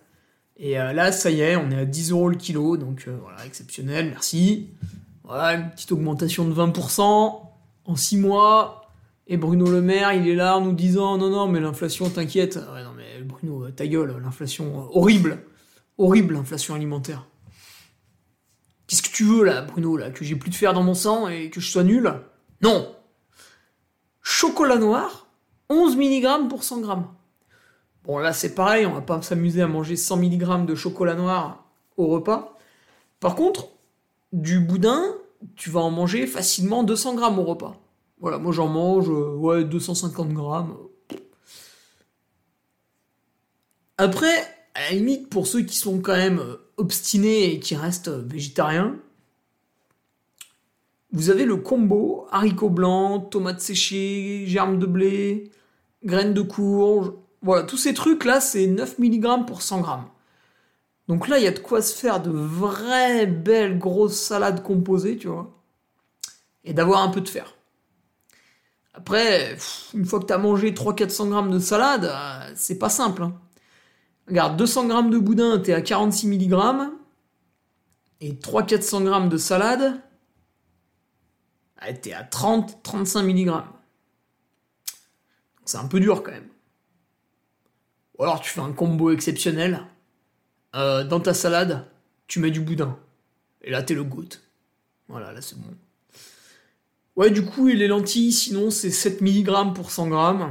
Et 0.56 0.78
euh, 0.78 0.92
là, 0.92 1.12
ça 1.12 1.30
y 1.30 1.40
est, 1.40 1.56
on 1.56 1.70
est 1.70 1.76
à 1.78 1.84
10 1.84 2.10
euros 2.10 2.28
le 2.28 2.36
kilo, 2.36 2.76
donc 2.76 3.04
euh, 3.06 3.16
voilà, 3.22 3.46
exceptionnel, 3.46 4.08
merci. 4.10 4.68
Voilà, 5.24 5.58
une 5.58 5.70
petite 5.70 5.92
augmentation 5.92 6.46
de 6.46 6.54
20% 6.54 7.02
en 7.84 7.96
6 7.96 8.16
mois. 8.16 8.90
Et 9.30 9.36
Bruno 9.36 9.70
Le 9.70 9.82
Maire, 9.82 10.14
il 10.14 10.26
est 10.26 10.34
là 10.34 10.56
en 10.56 10.62
nous 10.62 10.72
disant 10.72 11.18
non, 11.18 11.28
non, 11.28 11.48
mais 11.48 11.60
l'inflation, 11.60 12.08
t'inquiète. 12.08 12.56
Ouais, 12.56 12.82
Bruno, 13.38 13.70
ta 13.70 13.86
gueule, 13.86 14.16
l'inflation, 14.22 14.88
horrible. 14.92 15.44
Horrible, 15.96 16.34
l'inflation 16.34 16.74
alimentaire. 16.74 17.26
Qu'est-ce 18.86 19.02
que 19.02 19.10
tu 19.10 19.24
veux 19.24 19.44
là, 19.44 19.62
Bruno, 19.62 19.96
là 19.96 20.10
Que 20.10 20.24
j'ai 20.24 20.36
plus 20.36 20.50
de 20.50 20.54
fer 20.54 20.72
dans 20.72 20.82
mon 20.82 20.94
sang 20.94 21.28
et 21.28 21.50
que 21.50 21.60
je 21.60 21.70
sois 21.70 21.84
nul? 21.84 22.12
Non 22.62 22.94
Chocolat 24.22 24.78
noir, 24.78 25.26
11 25.70 25.96
mg 25.96 26.48
pour 26.48 26.64
100 26.64 26.84
g. 26.84 26.92
Bon, 28.04 28.18
là 28.18 28.32
c'est 28.32 28.54
pareil, 28.54 28.86
on 28.86 28.94
va 28.94 29.00
pas 29.00 29.20
s'amuser 29.22 29.62
à 29.62 29.66
manger 29.66 29.96
100 29.96 30.16
mg 30.16 30.66
de 30.66 30.74
chocolat 30.74 31.14
noir 31.14 31.64
au 31.96 32.06
repas. 32.06 32.56
Par 33.20 33.34
contre, 33.34 33.68
du 34.32 34.60
boudin, 34.60 35.02
tu 35.56 35.70
vas 35.70 35.80
en 35.80 35.90
manger 35.90 36.26
facilement 36.26 36.84
200 36.84 37.18
g 37.18 37.24
au 37.24 37.44
repas. 37.44 37.80
Voilà, 38.20 38.38
moi 38.38 38.52
j'en 38.52 38.68
mange 38.68 39.08
ouais, 39.08 39.64
250 39.64 40.32
grammes. 40.32 40.76
Après, 43.98 44.32
à 44.74 44.82
la 44.82 44.90
limite, 44.92 45.28
pour 45.28 45.48
ceux 45.48 45.62
qui 45.62 45.76
sont 45.76 46.00
quand 46.00 46.16
même 46.16 46.40
obstinés 46.76 47.52
et 47.52 47.60
qui 47.60 47.74
restent 47.74 48.08
végétariens, 48.08 48.96
vous 51.12 51.30
avez 51.30 51.44
le 51.44 51.56
combo 51.56 52.26
haricots 52.30 52.70
blancs, 52.70 53.30
tomates 53.30 53.60
séchées, 53.60 54.44
germes 54.46 54.78
de 54.78 54.86
blé, 54.86 55.50
graines 56.04 56.34
de 56.34 56.42
courge. 56.42 57.12
Voilà, 57.42 57.64
tous 57.64 57.76
ces 57.76 57.92
trucs-là, 57.94 58.40
c'est 58.40 58.66
9 58.66 58.98
mg 58.98 59.46
pour 59.46 59.62
100 59.62 59.84
g. 59.84 59.90
Donc 61.08 61.26
là, 61.26 61.38
il 61.38 61.44
y 61.44 61.48
a 61.48 61.52
de 61.52 61.58
quoi 61.58 61.82
se 61.82 61.94
faire 61.94 62.20
de 62.20 62.30
vraies 62.30 63.26
belles 63.26 63.78
grosses 63.78 64.20
salades 64.20 64.62
composées, 64.62 65.16
tu 65.16 65.28
vois. 65.28 65.50
Et 66.64 66.74
d'avoir 66.74 67.02
un 67.02 67.08
peu 67.08 67.22
de 67.22 67.28
fer. 67.28 67.54
Après, 68.92 69.56
une 69.94 70.04
fois 70.04 70.20
que 70.20 70.26
tu 70.26 70.32
as 70.32 70.38
mangé 70.38 70.72
300-400 70.72 71.46
g 71.46 71.52
de 71.52 71.58
salade, 71.58 72.04
euh, 72.04 72.52
c'est 72.54 72.78
pas 72.78 72.90
simple. 72.90 73.22
Hein. 73.22 73.40
Regarde, 74.28 74.56
200 74.56 74.88
g 74.88 75.10
de 75.10 75.18
boudin, 75.18 75.58
t'es 75.58 75.72
à 75.72 75.80
46 75.80 76.28
mg. 76.28 76.54
Et 78.20 78.32
300-400 78.32 79.22
g 79.22 79.28
de 79.28 79.36
salade, 79.36 80.00
t'es 82.02 82.12
à 82.12 82.24
30-35 82.24 83.22
mg. 83.22 83.62
C'est 85.64 85.78
un 85.78 85.86
peu 85.86 86.00
dur 86.00 86.22
quand 86.22 86.32
même. 86.32 86.48
Ou 88.18 88.24
alors 88.24 88.40
tu 88.40 88.50
fais 88.50 88.60
un 88.60 88.72
combo 88.72 89.10
exceptionnel. 89.10 89.86
Euh, 90.74 91.04
dans 91.04 91.20
ta 91.20 91.32
salade, 91.32 91.86
tu 92.26 92.40
mets 92.40 92.50
du 92.50 92.60
boudin. 92.60 92.98
Et 93.62 93.70
là, 93.70 93.82
t'es 93.82 93.94
le 93.94 94.04
goût. 94.04 94.28
Voilà, 95.08 95.32
là 95.32 95.40
c'est 95.40 95.58
bon. 95.58 95.74
Ouais, 97.16 97.30
du 97.30 97.44
coup, 97.44 97.68
et 97.68 97.74
les 97.74 97.88
lentilles, 97.88 98.32
sinon, 98.32 98.70
c'est 98.70 98.90
7 98.90 99.22
mg 99.22 99.74
pour 99.74 99.90
100 99.90 100.10
g. 100.10 100.44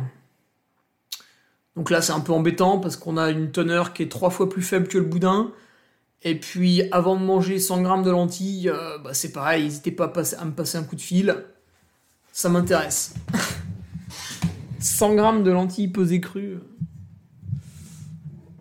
Donc 1.78 1.92
là, 1.92 2.02
c'est 2.02 2.12
un 2.12 2.20
peu 2.20 2.34
embêtant 2.34 2.80
parce 2.80 2.98
qu'on 2.98 3.18
a 3.18 3.30
une 3.30 3.52
teneur 3.52 3.94
qui 3.94 4.02
est 4.02 4.12
trois 4.12 4.32
fois 4.32 4.50
plus 4.50 4.64
faible 4.64 4.88
que 4.88 4.98
le 4.98 5.04
boudin. 5.04 5.52
Et 6.24 6.34
puis, 6.40 6.82
avant 6.92 7.16
de 7.16 7.24
manger 7.24 7.60
100 7.60 7.84
grammes 7.84 8.02
de 8.02 8.10
lentilles, 8.10 8.68
euh, 8.68 8.98
bah, 8.98 9.14
c'est 9.14 9.32
pareil, 9.32 9.66
n'hésitez 9.66 9.92
pas 9.92 10.12
à, 10.12 10.46
me 10.46 10.52
passer 10.52 10.78
un 10.80 10.84
coup 10.84 10.96
de 10.96 11.02
fil. 11.02 11.46
Ça 12.34 12.50
m'intéresse. 12.50 13.14
100 14.80 15.14
grammes 15.14 15.44
de 15.44 15.52
lentilles 15.52 15.90
pesées 15.90 16.20
crues. 16.20 16.58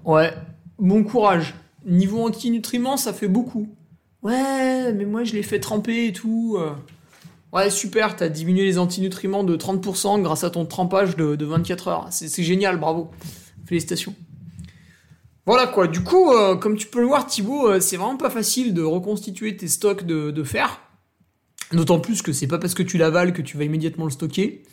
Ouais, 0.05 0.35
bon 0.79 1.03
courage. 1.03 1.55
Niveau 1.87 2.27
antinutriments, 2.27 2.99
ça 2.99 3.15
fait 3.15 3.29
beaucoup. 3.29 3.67
Ouais, 4.23 4.93
mais 4.93 5.07
moi 5.07 5.25
je 5.25 5.33
l'ai 5.33 5.43
fait 5.43 5.61
tremper 5.61 6.09
et 6.09 6.13
tout. 6.13 6.59
Ouais, 7.53 7.71
super, 7.71 8.17
t'as 8.17 8.29
diminué 8.29 8.65
les 8.65 8.79
antinutriments 8.79 9.45
de 9.45 9.57
30% 9.57 10.21
grâce 10.21 10.45
à 10.45 10.51
ton 10.51 10.67
trempage 10.67 11.17
de, 11.17 11.45
24 11.45 11.89
heures. 11.89 12.09
C'est 12.11 12.43
génial, 12.43 12.79
bravo. 12.79 13.11
Félicitations. 13.67 14.15
Voilà 15.47 15.69
quoi, 15.69 15.87
du 15.87 16.03
coup, 16.03 16.33
euh, 16.33 16.57
comme 16.57 16.77
tu 16.77 16.89
peux 16.89 17.01
le 17.01 17.07
voir 17.07 17.25
Thibaut, 17.25 17.69
euh, 17.69 17.79
c'est 17.79 17.97
vraiment 17.97 18.17
pas 18.17 18.31
facile 18.31 18.75
de 18.75 18.83
reconstituer 18.83 19.57
tes 19.57 19.69
stocks 19.69 20.05
de, 20.05 20.43
fer. 20.43 20.81
D'autant 21.73 22.01
plus 22.01 22.21
que 22.21 22.33
c'est 22.33 22.49
pas 22.49 22.59
parce 22.59 22.75
que 22.75 22.83
tu 22.83 22.99
l'avales 22.99 23.33
que 23.33 23.43
tu 23.43 23.57
vas 23.57 23.63
immédiatement 23.63 24.07
le 24.07 24.11
stocker. 24.11 24.65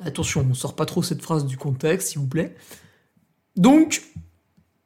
Attention, 0.00 0.44
on 0.50 0.54
sort 0.54 0.74
pas 0.74 0.86
trop 0.86 1.04
cette 1.04 1.22
phrase 1.22 1.46
du 1.46 1.56
contexte, 1.56 2.08
s'il 2.08 2.18
vous 2.18 2.26
plaît. 2.26 2.56
Donc, 3.56 4.02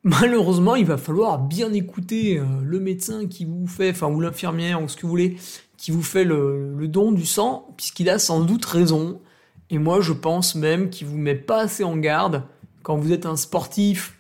malheureusement, 0.03 0.77
il 0.77 0.85
va 0.85 0.99
falloir 0.99 1.39
bien 1.39 1.73
écouter 1.73 2.39
euh, 2.39 2.45
le 2.63 2.79
médecin 2.79 3.27
qui 3.27 3.47
vous 3.47 3.67
fait, 3.67 3.91
enfin, 3.91 4.09
ou 4.09 4.21
l'infirmière, 4.21 4.83
ou 4.83 4.89
ce 4.89 4.97
que 4.97 5.03
vous 5.03 5.09
voulez, 5.09 5.39
qui 5.81 5.93
vous 5.93 6.03
fait 6.03 6.25
le, 6.25 6.77
don 6.89 7.11
du 7.11 7.25
sang, 7.25 7.73
puisqu'il 7.79 8.11
a 8.11 8.19
sans 8.19 8.41
doute 8.41 8.67
raison. 8.67 9.23
Et 9.71 9.79
moi, 9.79 10.03
je 10.03 10.13
pense 10.13 10.55
même 10.55 10.91
qu'il 10.91 11.07
vous 11.07 11.17
met 11.17 11.35
pas 11.35 11.63
assez 11.63 11.85
en 11.85 11.97
garde 11.97 12.45
quand 12.83 12.99
vous 12.99 13.13
êtes 13.13 13.25
un 13.25 13.37
sportif 13.37 14.19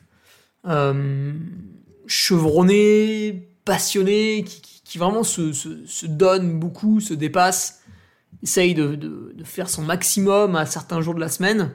euh, 0.67 1.35
chevronné, 2.07 3.51
passionné, 3.67 4.43
qui, 4.45 4.97
vraiment 4.97 5.23
se, 5.23 6.07
donne 6.07 6.59
beaucoup, 6.59 6.99
se 6.99 7.13
dépasse, 7.13 7.83
essaye 8.43 8.73
de, 8.73 8.95
de, 8.95 9.45
faire 9.45 9.69
son 9.69 9.83
maximum 9.83 10.57
à 10.57 10.65
certains 10.65 11.03
jours 11.03 11.15
de 11.15 11.21
la 11.21 11.29
semaine. 11.29 11.75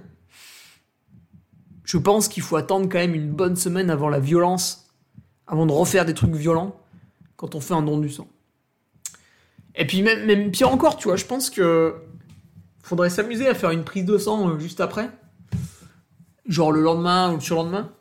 Je 1.84 1.98
pense 2.00 2.28
qu'il 2.28 2.42
faut 2.42 2.56
attendre 2.56 2.90
quand 2.90 2.98
même 2.98 3.14
une 3.14 3.32
bonne 3.32 3.56
semaine 3.56 3.92
avant 3.92 4.10
la 4.10 4.20
violence, 4.20 4.88
avant 5.46 5.68
de 5.68 5.72
refaire 5.72 6.06
des 6.06 6.16
trucs 6.16 6.34
violents 6.34 6.76
quand 7.36 7.54
on 7.54 7.60
fait 7.60 7.76
un 7.76 7.84
don 7.84 8.00
du 8.00 8.10
sang. 8.10 8.28
Et 9.78 9.86
puis 9.86 10.02
même, 10.02 10.52
pire 10.52 10.72
encore, 10.72 10.98
tu 10.98 11.08
vois, 11.08 11.18
je 11.18 11.26
pense 11.26 11.50
que 11.50 11.96
faudrait 12.82 13.10
s'amuser 13.10 13.48
à 13.48 13.56
faire 13.56 13.72
une 13.72 13.84
prise 13.84 14.06
de 14.06 14.18
sang 14.18 14.50
euh, 14.50 14.60
juste 14.60 14.80
après. 14.80 15.10
Genre 16.46 16.72
le 16.72 16.82
lendemain 16.82 17.32
ou 17.32 17.36
le 17.36 17.42
surlendemain. 17.42 17.92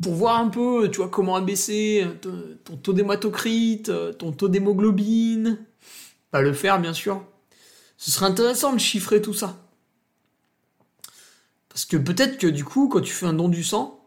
Pour 0.00 0.14
voir 0.14 0.40
un 0.40 0.48
peu, 0.48 0.90
tu 0.90 0.96
vois, 0.98 1.08
comment 1.08 1.36
abaisser 1.36 2.04
euh, 2.04 2.58
ton 2.64 2.76
taux 2.76 2.92
d'hématocrite, 2.92 3.88
euh, 3.90 4.12
ton 4.12 4.32
taux 4.32 4.48
d'hémoglobine. 4.48 5.58
Pas 6.30 6.40
le 6.40 6.52
faire, 6.52 6.80
bien 6.80 6.94
sûr. 6.94 7.22
Ce 7.98 8.10
serait 8.10 8.26
intéressant 8.26 8.72
de 8.72 8.80
chiffrer 8.80 9.22
tout 9.22 9.34
ça. 9.34 9.58
Parce 11.68 11.84
que 11.84 11.96
peut-être 11.96 12.38
que 12.38 12.46
du 12.46 12.64
coup, 12.64 12.88
quand 12.88 13.00
tu 13.00 13.12
fais 13.12 13.26
un 13.26 13.32
don 13.32 13.48
du 13.48 13.62
sang, 13.62 14.04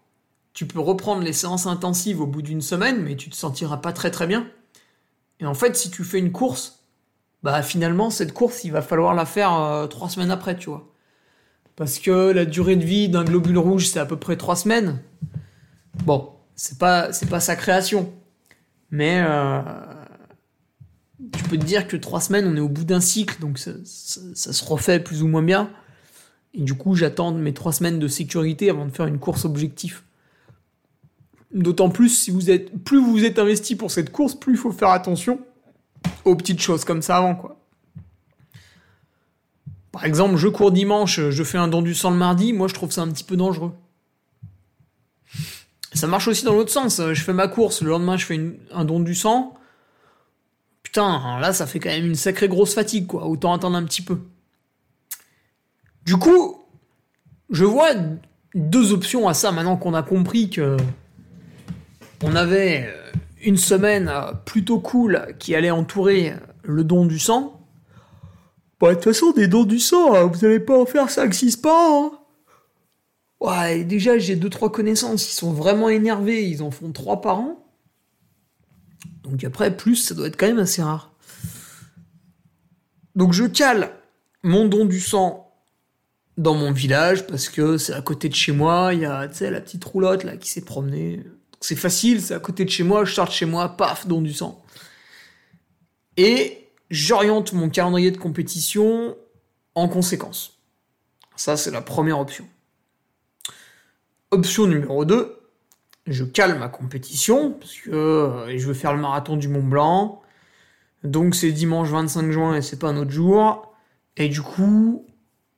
tu 0.54 0.66
peux 0.66 0.80
reprendre 0.80 1.22
les 1.22 1.34
séances 1.34 1.66
intensives 1.66 2.22
au 2.22 2.28
bout 2.28 2.42
d'une 2.42 2.62
semaine, 2.62 3.02
mais 3.02 3.16
tu 3.16 3.30
te 3.30 3.36
sentiras 3.36 3.78
pas 3.78 3.94
très 3.94 4.12
très 4.12 4.28
bien. 4.28 4.48
Et 5.40 5.46
en 5.46 5.54
fait, 5.54 5.76
si 5.76 5.92
tu 5.92 6.04
fais 6.04 6.20
une 6.20 6.32
course, 6.32 6.85
bah 7.46 7.62
finalement 7.62 8.10
cette 8.10 8.34
course 8.34 8.64
il 8.64 8.72
va 8.72 8.82
falloir 8.82 9.14
la 9.14 9.28
faire 9.28 9.54
euh, 9.54 9.86
trois 9.86 10.10
semaines 10.10 10.32
après, 10.32 10.58
tu 10.58 10.72
vois. 10.72 10.92
Parce 11.76 12.00
que 12.00 12.32
la 12.32 12.44
durée 12.44 12.76
de 12.76 12.84
vie 12.84 13.08
d'un 13.08 13.24
globule 13.24 13.60
rouge 13.60 13.86
c'est 13.86 14.00
à 14.00 14.06
peu 14.08 14.18
près 14.18 14.36
trois 14.36 14.56
semaines. 14.56 15.00
Bon, 16.06 16.32
c'est 16.56 16.80
pas 16.80 17.14
c'est 17.14 17.30
pas 17.30 17.40
sa 17.40 17.56
création, 17.56 18.12
mais 18.90 19.24
euh, 19.24 19.62
tu 21.34 21.44
peux 21.44 21.58
te 21.58 21.64
dire 21.64 21.88
que 21.88 21.96
trois 21.98 22.20
semaines 22.20 22.48
on 22.48 22.56
est 22.56 22.62
au 22.62 22.68
bout 22.68 22.84
d'un 22.84 23.00
cycle, 23.00 23.40
donc 23.40 23.60
ça, 23.60 23.74
se 23.84 24.66
refait 24.66 25.00
plus 25.00 25.22
ou 25.22 25.28
moins 25.28 25.44
bien. 25.44 25.70
Et 26.56 26.62
du 26.62 26.74
coup 26.74 26.96
j'attends 26.96 27.32
mes 27.32 27.54
trois 27.54 27.74
semaines 27.74 28.00
de 28.00 28.08
sécurité 28.08 28.72
avant 28.72 28.88
de 28.88 28.92
faire 28.92 29.06
une 29.06 29.20
course 29.20 29.46
objectif. 29.46 30.04
D'autant 31.54 31.90
plus 31.90 32.10
si 32.10 32.32
vous 32.32 32.50
êtes 32.50 32.76
plus 32.84 33.00
vous 33.00 33.24
êtes 33.24 33.38
investi 33.38 33.76
pour 33.76 33.92
cette 33.92 34.12
course, 34.12 34.34
plus 34.34 34.54
il 34.54 34.58
faut 34.58 34.72
faire 34.72 34.90
attention 34.90 35.40
aux 36.24 36.36
petites 36.36 36.62
choses 36.62 36.86
comme 36.86 37.02
ça 37.02 37.18
avant, 37.18 37.36
quoi. 37.36 37.58
Par 39.92 40.04
exemple, 40.04 40.36
je 40.36 40.50
cours 40.50 40.72
dimanche, 40.72 41.22
je 41.30 41.44
fais 41.44 41.58
un 41.58 41.70
don 41.70 41.82
du 41.82 41.96
sang 41.96 42.12
le 42.12 42.18
mardi, 42.18 42.52
moi 42.52 42.68
je 42.68 42.74
trouve 42.74 42.92
ça 42.92 43.02
un 43.02 43.08
petit 43.10 43.24
peu 43.24 43.38
dangereux. 43.38 43.72
Ça 45.94 46.08
marche 46.08 46.28
aussi 46.28 46.44
dans 46.44 46.54
l'autre 46.54 46.72
sens. 46.72 47.02
Je 47.14 47.22
fais 47.22 47.32
ma 47.32 47.48
course, 47.48 47.82
le 47.82 47.90
lendemain 47.92 48.18
je 48.18 48.26
fais 48.26 48.60
un 48.74 48.84
don 48.84 49.00
du 49.00 49.16
sang. 49.16 49.54
Putain, 50.84 51.40
là 51.40 51.54
ça 51.54 51.66
fait 51.66 51.80
quand 51.80 51.90
même 51.90 52.06
une 52.06 52.16
sacrée 52.16 52.50
grosse 52.50 52.74
fatigue, 52.74 53.08
quoi. 53.08 53.26
Autant 53.26 53.54
attendre 53.54 53.78
un 53.78 53.84
petit 53.86 54.02
peu. 54.02 54.20
Du 56.04 56.18
coup, 56.18 56.66
je 57.50 57.64
vois 57.64 57.92
deux 58.54 58.92
options 58.92 59.30
à 59.30 59.34
ça 59.34 59.54
maintenant 59.54 59.78
qu'on 59.78 59.94
a 59.94 60.04
compris 60.04 60.50
que 60.50 60.76
on 62.22 62.36
avait 62.36 62.86
euh, 62.88 63.05
une 63.46 63.58
semaine 63.58 64.10
euh, 64.10 64.34
plutôt 64.34 64.80
cool 64.80 65.36
qui 65.40 65.56
allait 65.56 65.72
entourer 65.72 66.34
le 66.64 66.84
don 66.84 67.06
du 67.06 67.20
sang. 67.20 67.68
Bah, 68.80 68.90
de 68.90 68.96
toute 68.96 69.06
façon, 69.06 69.32
des 69.32 69.48
dons 69.48 69.64
du 69.64 69.80
sang, 69.80 70.14
hein, 70.14 70.26
vous 70.26 70.40
n'allez 70.42 70.60
pas 70.60 70.80
en 70.80 70.86
faire 70.86 71.08
5-6 71.08 71.62
pas. 71.62 71.90
Hein. 71.92 72.12
Ouais, 73.40 73.84
déjà, 73.84 74.18
j'ai 74.18 74.36
deux 74.36 74.50
trois 74.50 74.72
connaissances, 74.72 75.30
ils 75.32 75.36
sont 75.36 75.54
vraiment 75.54 75.90
énervés, 75.90 76.48
ils 76.50 76.62
en 76.62 76.72
font 76.72 76.92
trois 76.92 77.22
par 77.22 77.40
an. 77.40 77.66
Donc 79.24 79.44
après, 79.44 79.76
plus, 79.76 79.96
ça 79.96 80.16
doit 80.16 80.28
être 80.28 80.38
quand 80.38 80.48
même 80.48 80.60
assez 80.60 80.82
rare. 80.82 81.14
Donc 83.16 83.34
je 83.34 83.46
cale 83.46 83.92
mon 84.44 84.68
don 84.68 84.86
du 84.86 85.00
sang 85.00 85.54
dans 86.38 86.54
mon 86.54 86.72
village 86.72 87.26
parce 87.28 87.48
que 87.48 87.78
c'est 87.78 87.94
à 87.94 88.02
côté 88.02 88.28
de 88.28 88.36
chez 88.36 88.52
moi, 88.52 88.94
il 88.94 89.00
y 89.00 89.06
a 89.06 89.28
la 89.40 89.62
petite 89.62 89.84
roulotte 89.84 90.24
là 90.24 90.36
qui 90.36 90.50
s'est 90.50 90.66
promenée. 90.66 91.24
C'est 91.66 91.76
facile, 91.76 92.22
c'est 92.22 92.36
à 92.36 92.40
côté 92.40 92.64
de 92.64 92.70
chez 92.70 92.84
moi, 92.84 93.06
je 93.06 93.14
sors 93.16 93.32
chez 93.32 93.48
moi, 93.48 93.70
paf, 93.70 94.06
don 94.06 94.22
du 94.22 94.34
sang. 94.34 94.64
Et 96.16 96.70
j'oriente 96.92 97.54
mon 97.54 97.72
calendrier 97.72 98.12
de 98.12 98.18
compétition 98.18 99.18
en 99.74 99.88
conséquence. 99.88 100.60
Ça, 101.36 101.58
c'est 101.58 101.72
la 101.72 101.82
première 101.82 102.20
option. 102.20 102.48
Option 104.30 104.68
numéro 104.68 105.06
2, 105.06 105.40
je 106.06 106.24
cale 106.24 106.60
ma 106.60 106.70
compétition, 106.70 107.54
parce 107.54 107.74
que 107.78 107.90
euh, 107.90 108.58
je 108.60 108.68
veux 108.68 108.76
faire 108.76 108.94
le 108.94 109.02
marathon 109.02 109.36
du 109.36 109.48
Mont 109.48 109.64
Blanc. 109.64 110.22
Donc 111.04 111.34
c'est 111.34 111.52
dimanche 111.52 111.90
25 111.90 112.30
juin 112.30 112.56
et 112.56 112.62
c'est 112.62 112.78
pas 112.78 112.90
un 112.90 112.98
autre 112.98 113.10
jour. 113.10 113.74
Et 114.18 114.30
du 114.30 114.44
coup, 114.44 115.08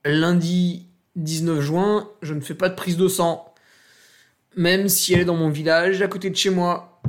lundi 0.06 0.88
19 1.18 1.60
juin, 1.60 2.10
je 2.22 2.34
ne 2.34 2.40
fais 2.40 2.56
pas 2.56 2.70
de 2.70 2.76
prise 2.76 2.96
de 2.96 3.10
sang. 3.10 3.47
Même 4.58 4.90
si 4.90 5.14
elle 5.14 5.22
est 5.22 5.26
dans 5.26 5.36
mon 5.36 5.50
village, 5.50 6.02
à 6.02 6.08
côté 6.10 6.30
de 6.30 6.36
chez 6.36 6.50
moi. 6.50 7.02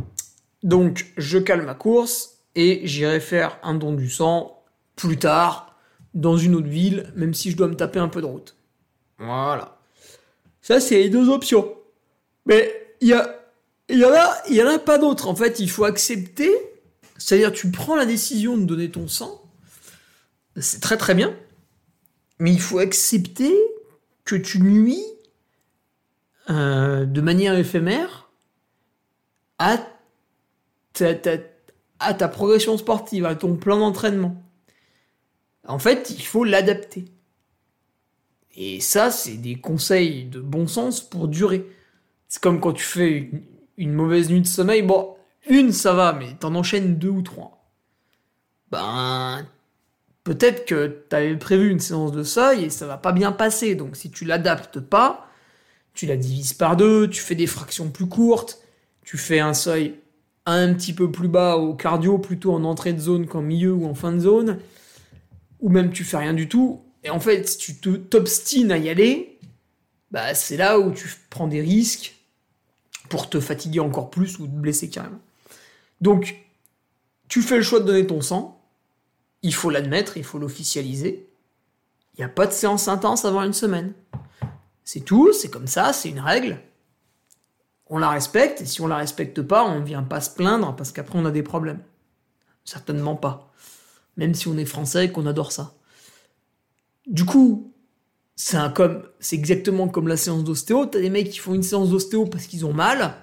Donc 0.63 1.07
je 1.17 1.39
cale 1.39 1.63
ma 1.63 1.75
course 1.75 2.39
et 2.55 2.83
j'irai 2.85 3.19
faire 3.19 3.59
un 3.63 3.75
don 3.75 3.93
du 3.93 4.09
sang 4.09 4.63
plus 4.95 5.19
tard 5.19 5.77
dans 6.15 6.37
une 6.37 6.55
autre 6.55 6.69
ville, 6.69 7.13
même 7.17 7.35
si 7.35 7.51
je 7.51 7.57
dois 7.57 7.69
me 7.69 7.75
taper 7.75 7.99
un 7.99 8.09
peu 8.09 8.21
de 8.21 8.27
route. 8.27 8.57
Voilà. 9.19 9.79
Ça, 10.61 10.81
c'est 10.81 10.99
les 10.99 11.09
deux 11.09 11.29
options. 11.29 11.75
Mais 12.47 12.95
il 13.01 13.09
y, 13.09 13.13
a, 13.13 13.41
y, 13.89 14.05
en 14.05 14.13
a, 14.13 14.37
y 14.49 14.63
en 14.63 14.67
a 14.67 14.79
pas 14.79 14.99
d'autres. 14.99 15.29
En 15.29 15.35
fait, 15.35 15.61
il 15.61 15.71
faut 15.71 15.85
accepter. 15.85 16.51
C'est-à-dire, 17.17 17.53
tu 17.53 17.71
prends 17.71 17.97
la 17.97 18.07
décision 18.07 18.57
de 18.57 18.65
donner 18.65 18.91
ton 18.91 19.09
sang. 19.09 19.43
C'est 20.57 20.81
très 20.81 20.97
très 20.97 21.15
bien. 21.15 21.37
Mais 22.39 22.53
il 22.53 22.61
faut 22.61 22.79
accepter 22.79 23.55
que 24.25 24.37
tu 24.37 24.61
nuis 24.61 25.03
euh, 26.51 27.05
de 27.05 27.21
manière 27.21 27.55
éphémère 27.59 28.31
à 29.59 29.79
ta, 30.95 32.29
progression 32.29 32.79
sportive, 32.79 33.27
à 33.27 33.35
ton 33.35 33.57
plan 33.57 33.79
d'entraînement. 33.79 34.43
En 35.67 35.79
fait, 35.79 36.11
il 36.11 36.23
faut 36.23 36.45
l'adapter. 36.45 37.05
Et 38.57 38.81
ça, 38.81 39.11
c'est 39.11 39.37
des 39.37 39.57
conseils 39.57 40.25
de 40.25 40.41
bon 40.41 40.67
sens 40.67 41.01
pour 41.01 41.29
durer. 41.29 41.67
C'est 42.29 42.43
comme 42.43 42.61
quand 42.61 42.73
tu 42.73 42.85
fais 42.85 43.31
une, 43.77 43.93
mauvaise 43.93 44.31
nuit 44.31 44.41
de 44.41 44.47
sommeil. 44.47 44.83
Bon, 44.83 45.17
une, 45.49 45.73
ça 45.73 45.93
va, 45.93 46.13
mais 46.13 46.35
t'en 46.41 46.55
enchaînes 46.55 46.97
deux 46.97 47.11
ou 47.11 47.23
trois. 47.23 47.63
Ben, 48.71 49.47
peut-être 50.25 50.65
que 50.65 50.87
t'avais 51.09 51.37
prévu 51.37 51.71
une 51.71 51.81
séance 51.81 52.13
de 52.13 52.23
seuil 52.23 52.65
et 52.65 52.71
ça 52.71 52.87
va 52.87 52.97
pas 52.97 53.13
bien 53.13 53.33
passer. 53.33 53.75
Donc, 53.75 53.97
si 53.97 54.11
tu 54.11 54.25
l'adaptes 54.25 54.81
pas, 54.81 55.28
tu 55.99 56.07
la 56.07 56.17
divises 56.17 56.53
par 56.53 56.77
deux, 56.77 57.11
tu 57.11 57.21
fais 57.21 57.35
des 57.35 57.49
fractions 57.49 57.91
plus 57.91 58.07
courtes, 58.07 58.61
tu 59.03 59.19
fais 59.19 59.41
un 59.41 59.53
seuil 59.53 59.97
un 60.47 60.73
petit 60.73 60.93
peu 60.93 61.11
plus 61.11 61.27
bas 61.27 61.57
au 61.57 61.75
cardio, 61.75 62.19
plutôt 62.19 62.53
en 62.55 62.63
entrée 62.63 62.93
de 62.93 63.01
zone 63.01 63.27
qu'en 63.27 63.43
milieu 63.43 63.73
ou 63.73 63.85
en 63.85 63.97
fin 63.97 64.13
de 64.13 64.21
zone, 64.21 64.61
ou 65.59 65.71
même 65.71 65.91
tu 65.91 66.05
fais 66.05 66.19
rien 66.19 66.35
du 66.35 66.49
tout, 66.49 66.85
et 67.03 67.11
en 67.11 67.19
fait, 67.19 67.49
si 67.49 67.59
tu 67.59 67.75
t'obstines 67.81 68.71
à 68.71 68.79
y 68.79 68.89
aller, 68.89 69.41
bah, 70.13 70.35
c'est 70.35 70.57
là 70.57 70.79
où 70.79 70.93
tu 70.93 71.09
prends 71.31 71.49
des 71.49 71.61
risques 71.61 72.15
pour 73.09 73.29
te 73.29 73.41
fatiguer 73.41 73.81
encore 73.81 74.09
plus 74.09 74.39
ou 74.39 74.47
te 74.47 74.53
blesser 74.53 74.91
carrément. 74.91 75.19
Donc, 76.01 76.37
tu 77.27 77.43
fais 77.43 77.57
le 77.57 77.63
choix 77.63 77.81
de 77.81 77.87
donner 77.87 78.07
ton 78.07 78.21
sang, 78.21 78.63
il 79.43 79.53
faut 79.53 79.69
l'admettre, 79.69 80.17
il 80.17 80.23
faut 80.23 80.39
l'officialiser. 80.39 81.27
Il 82.15 82.21
n'y 82.21 82.25
a 82.25 82.29
pas 82.29 82.47
de 82.47 82.53
séance 82.53 82.87
intense 82.87 83.25
avant 83.25 83.43
une 83.43 83.53
semaine. 83.53 83.95
C'est 84.91 85.01
tout, 85.01 85.35
c'est 85.35 85.51
comme 85.51 85.67
ça, 85.67 85.93
c'est 85.93 86.09
une 86.09 86.19
règle. 86.19 86.63
On 87.89 87.99
la 87.99 88.09
respecte, 88.09 88.63
et 88.63 88.65
si 88.65 88.81
on 88.81 88.87
la 88.87 88.97
respecte 88.97 89.43
pas, 89.43 89.63
on 89.63 89.81
ne 89.81 89.85
vient 89.85 90.03
pas 90.03 90.23
se 90.23 90.31
plaindre 90.31 90.75
parce 90.77 90.93
qu'après 90.93 91.19
on 91.19 91.27
a 91.27 91.31
des 91.31 91.43
problèmes. 91.43 91.83
Certainement 92.65 93.15
pas. 93.15 93.53
Même 94.17 94.33
si 94.33 94.49
on 94.49 94.57
est 94.57 94.65
français 94.65 95.05
et 95.05 95.13
qu'on 95.13 95.27
adore 95.27 95.53
ça. 95.53 95.75
Du 97.07 97.27
coup, 97.27 97.75
c'est 98.35 98.57
comme, 98.73 99.03
exactement 99.31 99.89
comme 99.89 100.09
la 100.09 100.17
séance 100.17 100.43
d'ostéo. 100.43 100.87
T'as 100.87 101.01
des 101.01 101.11
mecs 101.11 101.29
qui 101.29 101.39
font 101.39 101.53
une 101.53 101.63
séance 101.63 101.91
d'ostéo 101.91 102.25
parce 102.25 102.47
qu'ils 102.47 102.65
ont 102.65 102.73
mal, 102.73 103.15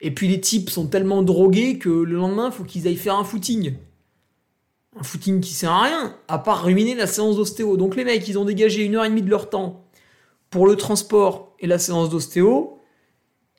et 0.00 0.10
puis 0.10 0.26
les 0.26 0.40
types 0.40 0.70
sont 0.70 0.86
tellement 0.86 1.22
drogués 1.22 1.78
que 1.78 1.90
le 1.90 2.16
lendemain, 2.16 2.50
faut 2.50 2.64
qu'ils 2.64 2.88
aillent 2.88 2.96
faire 2.96 3.16
un 3.16 3.24
footing. 3.24 3.74
Un 4.98 5.02
footing 5.02 5.42
qui 5.42 5.52
sert 5.52 5.70
à 5.70 5.82
rien, 5.82 6.16
à 6.28 6.38
part 6.38 6.64
ruiner 6.64 6.94
la 6.94 7.06
séance 7.06 7.36
d'ostéo. 7.36 7.76
Donc 7.76 7.94
les 7.94 8.06
mecs, 8.06 8.26
ils 8.26 8.38
ont 8.38 8.46
dégagé 8.46 8.86
une 8.86 8.94
heure 8.94 9.04
et 9.04 9.10
demie 9.10 9.20
de 9.20 9.28
leur 9.28 9.50
temps 9.50 9.83
pour 10.54 10.68
le 10.68 10.76
transport 10.76 11.52
et 11.58 11.66
la 11.66 11.80
séance 11.80 12.10
d'ostéo. 12.10 12.78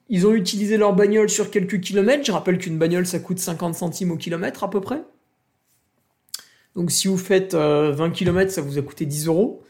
Ils 0.08 0.26
ont 0.26 0.34
utilisé 0.34 0.78
leur 0.78 0.96
bagnole 0.96 1.30
sur 1.30 1.52
quelques 1.52 1.82
kilomètres. 1.82 2.24
Je 2.24 2.32
rappelle 2.32 2.58
qu'une 2.58 2.78
bagnole, 2.78 3.06
ça 3.06 3.20
coûte 3.20 3.38
50 3.38 3.76
centimes 3.76 4.12
au 4.12 4.16
kilomètre 4.16 4.64
à 4.64 4.70
peu 4.70 4.80
près. 4.80 5.04
Donc 6.74 6.92
si 6.92 7.10
vous 7.10 7.18
faites 7.18 7.54
20 7.54 7.60
euh, 7.60 8.10
km, 8.12 8.50
ça 8.50 8.62
vous 8.62 8.78
a 8.78 8.82
coûté 8.82 9.06
10 9.06 9.28
euros. 9.28 9.62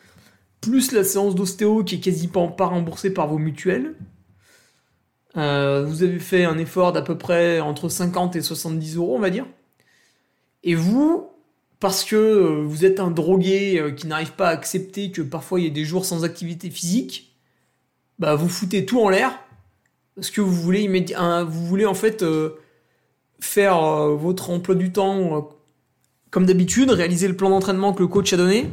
Plus 0.62 0.92
la 0.92 1.04
séance 1.04 1.34
d'ostéo 1.34 1.84
qui 1.84 1.96
est 1.96 2.00
quasiment 2.00 2.48
pas 2.48 2.68
remboursée 2.68 3.12
par 3.12 3.28
vos 3.28 3.40
mutuelles. 3.40 3.96
Euh, 5.36 5.84
vous 5.84 6.04
avez 6.04 6.20
fait 6.20 6.46
un 6.46 6.60
effort 6.60 6.92
d'à 6.92 7.02
peu 7.02 7.18
près 7.18 7.60
entre 7.60 7.90
50 7.90 8.36
et 8.36 8.44
70 8.44 8.98
euros, 8.98 9.16
on 9.16 9.20
va 9.20 9.32
dire. 9.32 9.48
Et 10.62 10.76
vous, 10.76 11.28
parce 11.80 12.04
que 12.04 12.16
euh, 12.16 12.64
vous 12.64 12.86
êtes 12.86 13.00
un 13.00 13.12
drogué 13.12 13.94
qui 13.98 14.08
n'arrive 14.08 14.34
pas 14.34 14.48
à 14.50 14.52
accepter 14.52 15.12
que 15.12 15.22
parfois 15.22 15.60
il 15.60 15.64
y 15.64 15.68
ait 15.68 15.72
des 15.72 15.86
jours 15.86 16.06
sans 16.06 16.24
activité 16.24 16.70
physique, 16.70 17.36
bah 18.20 18.36
vous 18.36 18.50
foutez 18.50 18.86
tout 18.86 19.02
en 19.02 19.10
l'air 19.10 19.38
parce 20.16 20.32
que 20.32 20.42
vous 20.42 20.54
voulez, 20.54 20.88
vous 20.88 21.66
voulez 21.66 21.86
en 21.86 21.94
fait 21.94 22.24
faire 23.42 23.78
votre 24.16 24.50
emploi 24.50 24.76
du 24.76 24.94
temps 24.94 25.52
comme 26.36 26.46
d'habitude, 26.46 26.90
réaliser 26.92 27.30
le 27.30 27.38
plan 27.38 27.50
d'entraînement 27.50 27.94
que 27.94 28.02
le 28.02 28.08
coach 28.08 28.34
a 28.34 28.38
donné. 28.38 28.70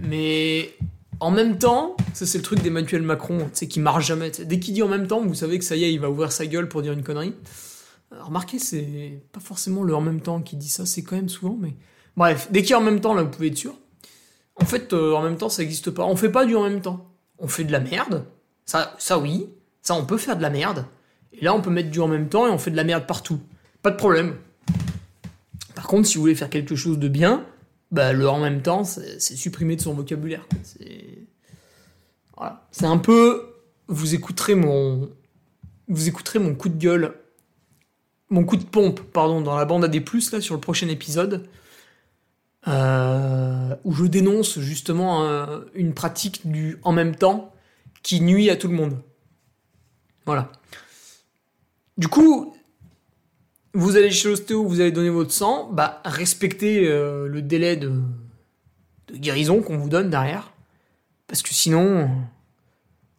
Mais 0.00 0.74
en 1.20 1.30
même 1.30 1.58
temps, 1.58 1.96
ça 2.14 2.24
c'est 2.24 2.38
le 2.38 2.44
truc 2.44 2.62
d'Emmanuel 2.62 3.02
Macron, 3.02 3.50
c'est 3.52 3.68
qu'il 3.68 3.82
marche 3.82 4.06
jamais. 4.06 4.30
Dès 4.30 4.58
qu'il 4.58 4.72
dit 4.72 4.82
en 4.82 4.88
même 4.88 5.06
temps, 5.06 5.20
vous 5.20 5.34
savez 5.34 5.58
que 5.58 5.66
ça 5.66 5.76
y 5.76 5.84
est, 5.84 5.92
il 5.92 6.00
va 6.00 6.08
ouvrir 6.08 6.32
sa 6.32 6.46
gueule 6.46 6.66
pour 6.66 6.80
dire 6.80 6.94
une 6.94 7.02
connerie. 7.02 7.34
remarquez, 8.10 8.58
c'est 8.58 9.20
pas 9.32 9.40
forcément 9.40 9.82
le 9.82 9.94
en 9.94 10.00
même 10.00 10.22
temps 10.22 10.40
qui 10.40 10.56
dit 10.56 10.70
ça, 10.70 10.86
c'est 10.86 11.02
quand 11.02 11.16
même 11.16 11.28
souvent, 11.28 11.58
mais. 11.60 11.74
Bref, 12.18 12.48
dès 12.50 12.62
qu'il 12.62 12.70
y 12.70 12.74
a 12.74 12.78
en 12.78 12.82
même 12.82 13.00
temps, 13.00 13.14
là, 13.14 13.22
vous 13.22 13.30
pouvez 13.30 13.46
être 13.46 13.56
sûr. 13.56 13.74
En 14.56 14.64
fait, 14.64 14.92
euh, 14.92 15.14
en 15.14 15.22
même 15.22 15.36
temps, 15.36 15.48
ça 15.48 15.62
n'existe 15.62 15.92
pas. 15.92 16.04
On 16.04 16.16
fait 16.16 16.32
pas 16.32 16.44
du 16.44 16.56
en 16.56 16.64
même 16.64 16.80
temps. 16.80 17.08
On 17.38 17.46
fait 17.46 17.62
de 17.62 17.70
la 17.70 17.78
merde. 17.78 18.24
Ça, 18.66 18.96
ça 18.98 19.20
oui. 19.20 19.48
Ça, 19.82 19.94
on 19.94 20.04
peut 20.04 20.18
faire 20.18 20.36
de 20.36 20.42
la 20.42 20.50
merde. 20.50 20.84
Et 21.32 21.44
là, 21.44 21.54
on 21.54 21.62
peut 21.62 21.70
mettre 21.70 21.92
du 21.92 22.00
en 22.00 22.08
même 22.08 22.28
temps 22.28 22.48
et 22.48 22.50
on 22.50 22.58
fait 22.58 22.72
de 22.72 22.76
la 22.76 22.82
merde 22.82 23.06
partout. 23.06 23.38
Pas 23.82 23.92
de 23.92 23.96
problème. 23.96 24.34
Par 25.76 25.86
contre, 25.86 26.08
si 26.08 26.16
vous 26.16 26.22
voulez 26.22 26.34
faire 26.34 26.50
quelque 26.50 26.74
chose 26.74 26.98
de 26.98 27.06
bien, 27.06 27.46
bah, 27.92 28.12
le 28.12 28.28
en 28.28 28.40
même 28.40 28.62
temps, 28.62 28.82
c'est 28.82 29.20
supprimé 29.20 29.76
de 29.76 29.80
son 29.80 29.94
vocabulaire. 29.94 30.44
C'est 30.64 31.04
voilà. 32.36 32.66
un 32.82 32.98
peu. 32.98 33.54
Vous 33.86 34.16
écouterez 34.16 34.56
mon. 34.56 35.08
Vous 35.86 36.08
écouterez 36.08 36.40
mon 36.40 36.56
coup 36.56 36.68
de 36.68 36.78
gueule. 36.78 37.14
Mon 38.28 38.42
coup 38.42 38.56
de 38.56 38.64
pompe, 38.64 39.00
pardon, 39.12 39.40
dans 39.40 39.56
la 39.56 39.64
bande 39.64 39.84
AD, 39.84 40.02
là, 40.32 40.40
sur 40.40 40.56
le 40.56 40.60
prochain 40.60 40.88
épisode. 40.88 41.48
Euh, 42.68 43.74
où 43.84 43.94
je 43.94 44.04
dénonce 44.04 44.58
justement 44.58 45.24
euh, 45.24 45.60
une 45.74 45.94
pratique 45.94 46.46
du 46.46 46.78
en 46.82 46.92
même 46.92 47.16
temps 47.16 47.54
qui 48.02 48.20
nuit 48.20 48.50
à 48.50 48.56
tout 48.56 48.68
le 48.68 48.74
monde. 48.74 48.98
Voilà. 50.26 50.52
Du 51.96 52.08
coup, 52.08 52.54
vous 53.72 53.96
allez 53.96 54.10
chez 54.10 54.28
l'ostéo, 54.28 54.66
vous 54.66 54.80
allez 54.80 54.92
donner 54.92 55.08
votre 55.08 55.30
sang, 55.30 55.70
bah 55.72 56.02
respectez 56.04 56.86
euh, 56.86 57.26
le 57.26 57.40
délai 57.40 57.76
de, 57.76 58.02
guérison 59.12 59.62
qu'on 59.62 59.78
vous 59.78 59.88
donne 59.88 60.10
derrière. 60.10 60.52
Parce 61.26 61.40
que 61.40 61.54
sinon, 61.54 62.10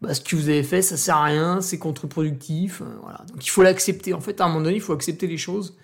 bah, 0.01 0.13
ce 0.13 0.21
que 0.21 0.35
vous 0.35 0.49
avez 0.49 0.63
fait, 0.63 0.83
ça 0.83 0.95
sert 0.95 1.15
à 1.15 1.23
rien, 1.23 1.61
c'est 1.61 1.79
contre-productif. 1.79 2.83
Voilà. 3.01 3.23
Donc 3.29 3.43
il 3.43 3.49
faut 3.49 3.63
l'accepter. 3.63 4.13
En 4.13 4.21
fait, 4.21 4.41
à 4.41 4.45
un 4.45 4.47
moment 4.49 4.61
donné, 4.61 4.75
il 4.75 4.81
faut 4.81 4.93
accepter 4.93 5.25
les 5.25 5.37
choses. 5.37 5.75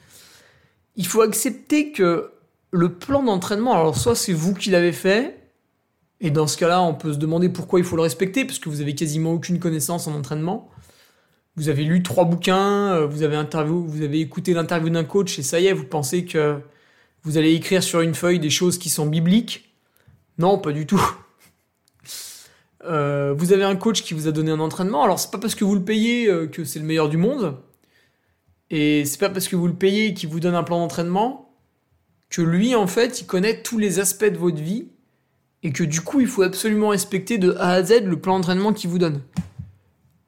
Il 0.96 1.08
faut 1.08 1.22
accepter 1.22 1.92
que 1.92 2.35
le 2.76 2.94
plan 2.94 3.24
d'entraînement, 3.24 3.74
alors 3.74 3.98
soit 3.98 4.16
c'est 4.16 4.34
vous 4.34 4.54
qui 4.54 4.70
l'avez 4.70 4.92
fait, 4.92 5.42
Et 6.22 6.32
dans 6.32 6.48
ce 6.48 6.58
cas-là, 6.58 6.82
on 6.82 6.94
peut 6.94 7.14
se 7.14 7.18
demander 7.18 7.50
pourquoi 7.50 7.80
il 7.80 7.86
faut 7.86 7.98
le 7.98 8.02
respecter, 8.02 8.46
parce 8.46 8.58
que 8.58 8.70
vous 8.70 8.82
avez 8.82 8.96
quasiment 8.96 9.34
aucune 9.34 9.60
connaissance 9.60 10.08
en 10.08 10.14
entraînement. 10.14 10.70
Vous 11.58 11.70
avez 11.70 11.84
lu 11.84 12.04
trois 12.04 12.26
bouquins, 12.26 12.94
euh, 12.94 13.06
vous 13.06 13.24
avez, 13.24 14.20
écouté 14.20 14.54
l'interview 14.54 14.90
d'un 14.90 15.04
coach 15.04 15.40
et 15.40 15.44
ça 15.44 15.60
y 15.60 15.68
est, 15.68 15.74
vous 15.74 15.86
pensez 15.86 16.26
que 16.26 16.60
vous 17.24 17.38
allez 17.38 17.54
écrire 17.54 17.84
sur 17.84 18.02
une 18.02 18.14
feuille 18.14 18.40
des 18.40 18.50
choses 18.50 18.78
qui 18.78 18.90
sont 18.90 19.08
bibliques? 19.08 19.76
Non, 20.38 20.58
pas 20.58 20.72
du 20.72 20.86
tout. 20.86 21.02
Euh, 22.88 23.34
vous 23.36 23.52
avez 23.52 23.64
un 23.64 23.76
coach 23.76 24.04
qui 24.04 24.14
vous 24.14 24.28
a 24.28 24.32
donné 24.32 24.52
un 24.52 24.60
entraînement. 24.60 25.02
Alors 25.02 25.18
c'est 25.18 25.32
pas 25.32 25.40
parce 25.40 25.56
que 25.56 25.66
vous 25.66 25.74
le 25.74 25.84
payez 25.84 26.28
euh, 26.28 26.46
que 26.46 26.64
c'est 26.64 26.78
le 26.78 26.86
meilleur 26.86 27.10
du 27.10 27.18
monde. 27.18 27.58
Et 28.70 29.06
c'est 29.06 29.20
pas 29.20 29.32
parce 29.32 29.48
que 29.48 29.56
vous 29.56 29.66
le 29.66 29.74
payez 29.74 30.14
qu'il 30.14 30.30
vous 30.30 30.40
donne 30.40 30.54
un 30.54 30.62
plan 30.62 30.78
d'entraînement 30.78 31.45
que 32.36 32.42
lui 32.42 32.76
en 32.76 32.86
fait 32.86 33.22
il 33.22 33.28
connaît 33.28 33.62
tous 33.62 33.78
les 33.78 34.00
aspects 34.00 34.26
de 34.26 34.38
votre 34.38 34.62
vie 34.62 34.90
et 35.64 35.72
que 35.72 35.86
du 35.86 36.02
coup 36.02 36.20
il 36.20 36.28
faut 36.28 36.42
absolument 36.42 36.90
respecter 36.90 37.38
de 37.38 37.54
A 37.54 37.70
à 37.70 37.84
Z 37.84 38.04
le 38.04 38.20
plan 38.20 38.36
d'entraînement 38.36 38.74
qu'il 38.74 38.90
vous 38.90 38.98
donne. 38.98 39.22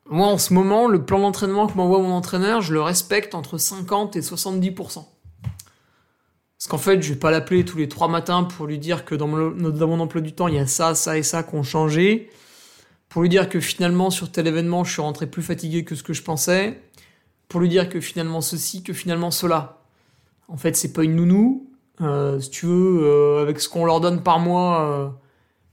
Moi 0.09 0.27
en 0.27 0.37
ce 0.37 0.53
moment 0.53 0.87
le 0.87 1.03
plan 1.03 1.19
d'entraînement 1.19 1.67
que 1.67 1.75
m'envoie 1.75 1.99
mon 1.99 2.13
entraîneur 2.13 2.61
je 2.61 2.73
le 2.73 2.81
respecte 2.81 3.35
entre 3.35 3.57
50 3.57 4.15
et 4.15 4.21
70%. 4.21 5.03
Parce 6.57 6.67
qu'en 6.69 6.77
fait, 6.77 7.03
je 7.03 7.13
vais 7.13 7.19
pas 7.19 7.29
l'appeler 7.29 7.65
tous 7.65 7.77
les 7.77 7.89
trois 7.89 8.07
matins 8.07 8.43
pour 8.43 8.65
lui 8.65 8.79
dire 8.79 9.03
que 9.05 9.13
dans 9.13 9.27
dans 9.27 9.87
mon 9.87 9.99
emploi 9.99 10.21
du 10.21 10.31
temps, 10.31 10.47
il 10.47 10.55
y 10.55 10.59
a 10.59 10.65
ça, 10.65 10.95
ça 10.95 11.17
et 11.19 11.23
ça 11.23 11.43
qui 11.43 11.53
ont 11.53 11.61
changé. 11.61 12.31
Pour 13.09 13.21
lui 13.21 13.29
dire 13.29 13.47
que 13.47 13.59
finalement, 13.59 14.09
sur 14.09 14.31
tel 14.31 14.47
événement, 14.47 14.83
je 14.83 14.93
suis 14.93 15.01
rentré 15.01 15.27
plus 15.27 15.43
fatigué 15.43 15.83
que 15.83 15.93
ce 15.93 16.01
que 16.01 16.13
je 16.13 16.23
pensais. 16.23 16.81
Pour 17.47 17.59
lui 17.59 17.69
dire 17.69 17.89
que 17.89 17.99
finalement 17.99 18.41
ceci, 18.41 18.81
que 18.81 18.93
finalement 18.93 19.29
cela. 19.29 19.83
En 20.47 20.57
fait, 20.57 20.75
c'est 20.75 20.93
pas 20.93 21.03
une 21.03 21.15
nounou. 21.15 21.66
Euh, 22.01 22.39
si 22.39 22.49
tu 22.49 22.65
veux, 22.65 23.01
euh, 23.03 23.41
avec 23.41 23.59
ce 23.59 23.69
qu'on 23.69 23.85
leur 23.85 23.99
donne 23.99 24.21
par 24.21 24.39
mois, 24.39 24.89
euh, 24.89 25.09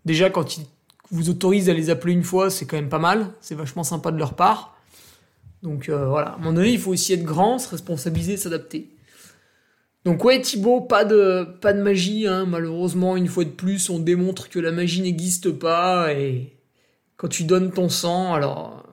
déjà 0.04 0.30
quand 0.30 0.56
ils 0.56 0.66
vous 1.10 1.30
autorisent 1.30 1.68
à 1.68 1.74
les 1.74 1.90
appeler 1.90 2.12
une 2.12 2.24
fois, 2.24 2.50
c'est 2.50 2.66
quand 2.66 2.76
même 2.76 2.88
pas 2.88 2.98
mal. 2.98 3.28
C'est 3.40 3.54
vachement 3.54 3.84
sympa 3.84 4.10
de 4.10 4.18
leur 4.18 4.34
part. 4.34 4.76
Donc 5.62 5.88
voilà, 5.88 6.30
à 6.30 6.34
un 6.34 6.38
moment 6.38 6.52
donné, 6.52 6.72
il 6.72 6.78
faut 6.78 6.92
aussi 6.92 7.14
être 7.14 7.24
grand, 7.24 7.58
se 7.58 7.70
responsabiliser, 7.70 8.36
s'adapter. 8.36 8.94
Donc 10.04 10.22
ouais 10.22 10.40
Thibaut, 10.40 10.82
pas 10.82 11.06
de, 11.06 11.48
pas 11.62 11.72
de 11.72 11.80
magie, 11.80 12.26
hein. 12.26 12.44
malheureusement 12.44 13.16
une 13.16 13.26
fois 13.26 13.44
de 13.44 13.50
plus 13.50 13.88
on 13.88 13.98
démontre 13.98 14.50
que 14.50 14.58
la 14.58 14.70
magie 14.70 15.00
n'existe 15.00 15.50
pas 15.50 16.12
et 16.12 16.52
quand 17.16 17.28
tu 17.28 17.44
donnes 17.44 17.72
ton 17.72 17.88
sang, 17.88 18.34
alors 18.34 18.84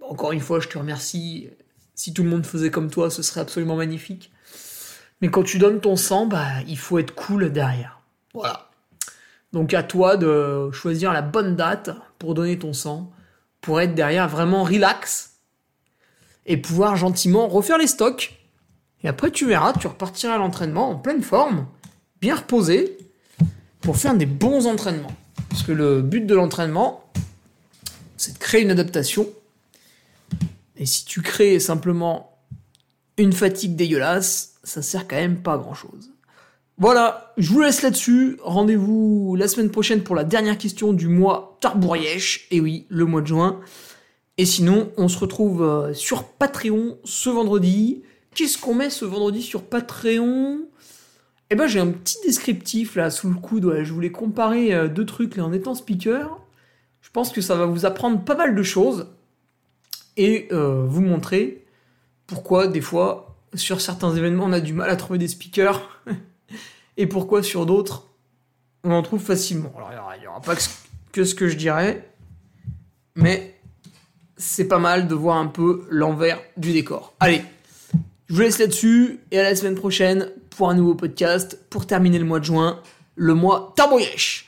encore 0.00 0.32
une 0.32 0.40
fois 0.40 0.58
je 0.58 0.66
te 0.66 0.76
remercie, 0.76 1.48
si 1.94 2.12
tout 2.12 2.24
le 2.24 2.30
monde 2.30 2.44
faisait 2.44 2.70
comme 2.70 2.90
toi 2.90 3.08
ce 3.08 3.22
serait 3.22 3.40
absolument 3.40 3.76
magnifique. 3.76 4.32
Mais 5.20 5.30
quand 5.30 5.42
tu 5.42 5.58
donnes 5.58 5.80
ton 5.80 5.96
sang, 5.96 6.26
bah 6.26 6.46
il 6.66 6.78
faut 6.78 6.98
être 6.98 7.14
cool 7.14 7.52
derrière. 7.52 8.00
Voilà. 8.34 8.70
Donc 9.52 9.74
à 9.74 9.82
toi 9.82 10.16
de 10.16 10.70
choisir 10.72 11.12
la 11.12 11.22
bonne 11.22 11.56
date 11.56 11.90
pour 12.18 12.34
donner 12.34 12.58
ton 12.58 12.72
sang, 12.72 13.10
pour 13.60 13.80
être 13.80 13.94
derrière 13.94 14.28
vraiment 14.28 14.62
relax 14.62 15.38
et 16.46 16.56
pouvoir 16.56 16.96
gentiment 16.96 17.48
refaire 17.48 17.78
les 17.78 17.86
stocks 17.86 18.38
et 19.02 19.08
après, 19.08 19.30
tu 19.30 19.46
verras, 19.46 19.72
tu 19.72 19.86
repartiras 19.86 20.34
à 20.34 20.38
l'entraînement 20.38 20.90
en 20.90 20.96
pleine 20.96 21.22
forme, 21.22 21.66
bien 22.20 22.34
reposé, 22.34 22.98
pour 23.80 23.96
faire 23.96 24.14
des 24.14 24.26
bons 24.26 24.66
entraînements. 24.66 25.14
Parce 25.50 25.62
que 25.62 25.72
le 25.72 26.02
but 26.02 26.26
de 26.26 26.34
l'entraînement, 26.34 27.04
c'est 28.16 28.34
de 28.34 28.38
créer 28.38 28.62
une 28.62 28.70
adaptation. 28.70 29.28
Et 30.76 30.86
si 30.86 31.04
tu 31.04 31.22
crées 31.22 31.60
simplement 31.60 32.36
une 33.16 33.32
fatigue 33.32 33.76
dégueulasse, 33.76 34.54
ça 34.68 34.82
sert 34.82 35.08
quand 35.08 35.16
même 35.16 35.42
pas 35.42 35.54
à 35.54 35.58
grand 35.58 35.74
chose. 35.74 36.12
Voilà, 36.76 37.32
je 37.36 37.50
vous 37.50 37.60
laisse 37.60 37.82
là-dessus. 37.82 38.38
Rendez-vous 38.42 39.34
la 39.36 39.48
semaine 39.48 39.70
prochaine 39.70 40.02
pour 40.02 40.14
la 40.14 40.22
dernière 40.22 40.58
question 40.58 40.92
du 40.92 41.08
mois 41.08 41.56
Tarbourièche. 41.60 42.46
Et 42.52 42.60
oui, 42.60 42.86
le 42.88 43.04
mois 43.04 43.20
de 43.20 43.26
juin. 43.26 43.60
Et 44.36 44.44
sinon, 44.44 44.92
on 44.96 45.08
se 45.08 45.18
retrouve 45.18 45.62
euh, 45.62 45.92
sur 45.92 46.24
Patreon 46.24 46.98
ce 47.02 47.30
vendredi. 47.30 48.02
Qu'est-ce 48.34 48.58
qu'on 48.58 48.74
met 48.74 48.90
ce 48.90 49.04
vendredi 49.04 49.42
sur 49.42 49.64
Patreon? 49.64 50.60
Eh 51.50 51.56
ben 51.56 51.66
j'ai 51.66 51.80
un 51.80 51.88
petit 51.88 52.18
descriptif 52.24 52.94
là 52.94 53.10
sous 53.10 53.28
le 53.28 53.34
coude. 53.34 53.80
Je 53.82 53.92
voulais 53.92 54.12
comparer 54.12 54.72
euh, 54.72 54.86
deux 54.86 55.06
trucs 55.06 55.38
en 55.38 55.52
étant 55.52 55.74
speaker. 55.74 56.38
Je 57.00 57.10
pense 57.10 57.32
que 57.32 57.40
ça 57.40 57.56
va 57.56 57.66
vous 57.66 57.86
apprendre 57.86 58.22
pas 58.22 58.36
mal 58.36 58.54
de 58.54 58.62
choses 58.62 59.08
et 60.16 60.46
euh, 60.52 60.84
vous 60.86 61.00
montrer 61.00 61.64
pourquoi 62.26 62.68
des 62.68 62.82
fois 62.82 63.37
sur 63.54 63.80
certains 63.80 64.14
événements 64.14 64.44
on 64.44 64.52
a 64.52 64.60
du 64.60 64.72
mal 64.72 64.90
à 64.90 64.96
trouver 64.96 65.18
des 65.18 65.28
speakers 65.28 66.02
et 66.96 67.06
pourquoi 67.06 67.42
sur 67.42 67.66
d'autres 67.66 68.04
on 68.84 68.92
en 68.92 69.02
trouve 69.02 69.20
facilement? 69.20 69.72
Alors 69.76 70.12
il 70.16 70.20
n'y 70.20 70.26
aura, 70.26 70.40
pas 70.40 70.54
que 71.12 71.24
ce 71.24 71.34
que 71.34 71.48
je 71.48 71.56
dirais, 71.56 72.08
mais 73.16 73.54
c'est 74.36 74.68
pas 74.68 74.78
mal 74.78 75.08
de 75.08 75.14
voir 75.14 75.36
un 75.36 75.46
peu 75.46 75.86
l'envers 75.90 76.40
du 76.56 76.72
décor. 76.72 77.14
Allez, 77.18 77.42
je 78.28 78.34
vous 78.34 78.40
laisse 78.40 78.58
là-dessus 78.58 79.20
et 79.30 79.40
à 79.40 79.42
la 79.42 79.56
semaine 79.56 79.74
prochaine 79.74 80.30
pour 80.50 80.70
un 80.70 80.74
nouveau 80.74 80.94
podcast 80.94 81.58
pour 81.70 81.86
terminer 81.86 82.18
le 82.18 82.24
mois 82.24 82.40
de 82.40 82.44
juin, 82.44 82.80
le 83.16 83.34
mois 83.34 83.72
Tarboyesh. 83.76 84.47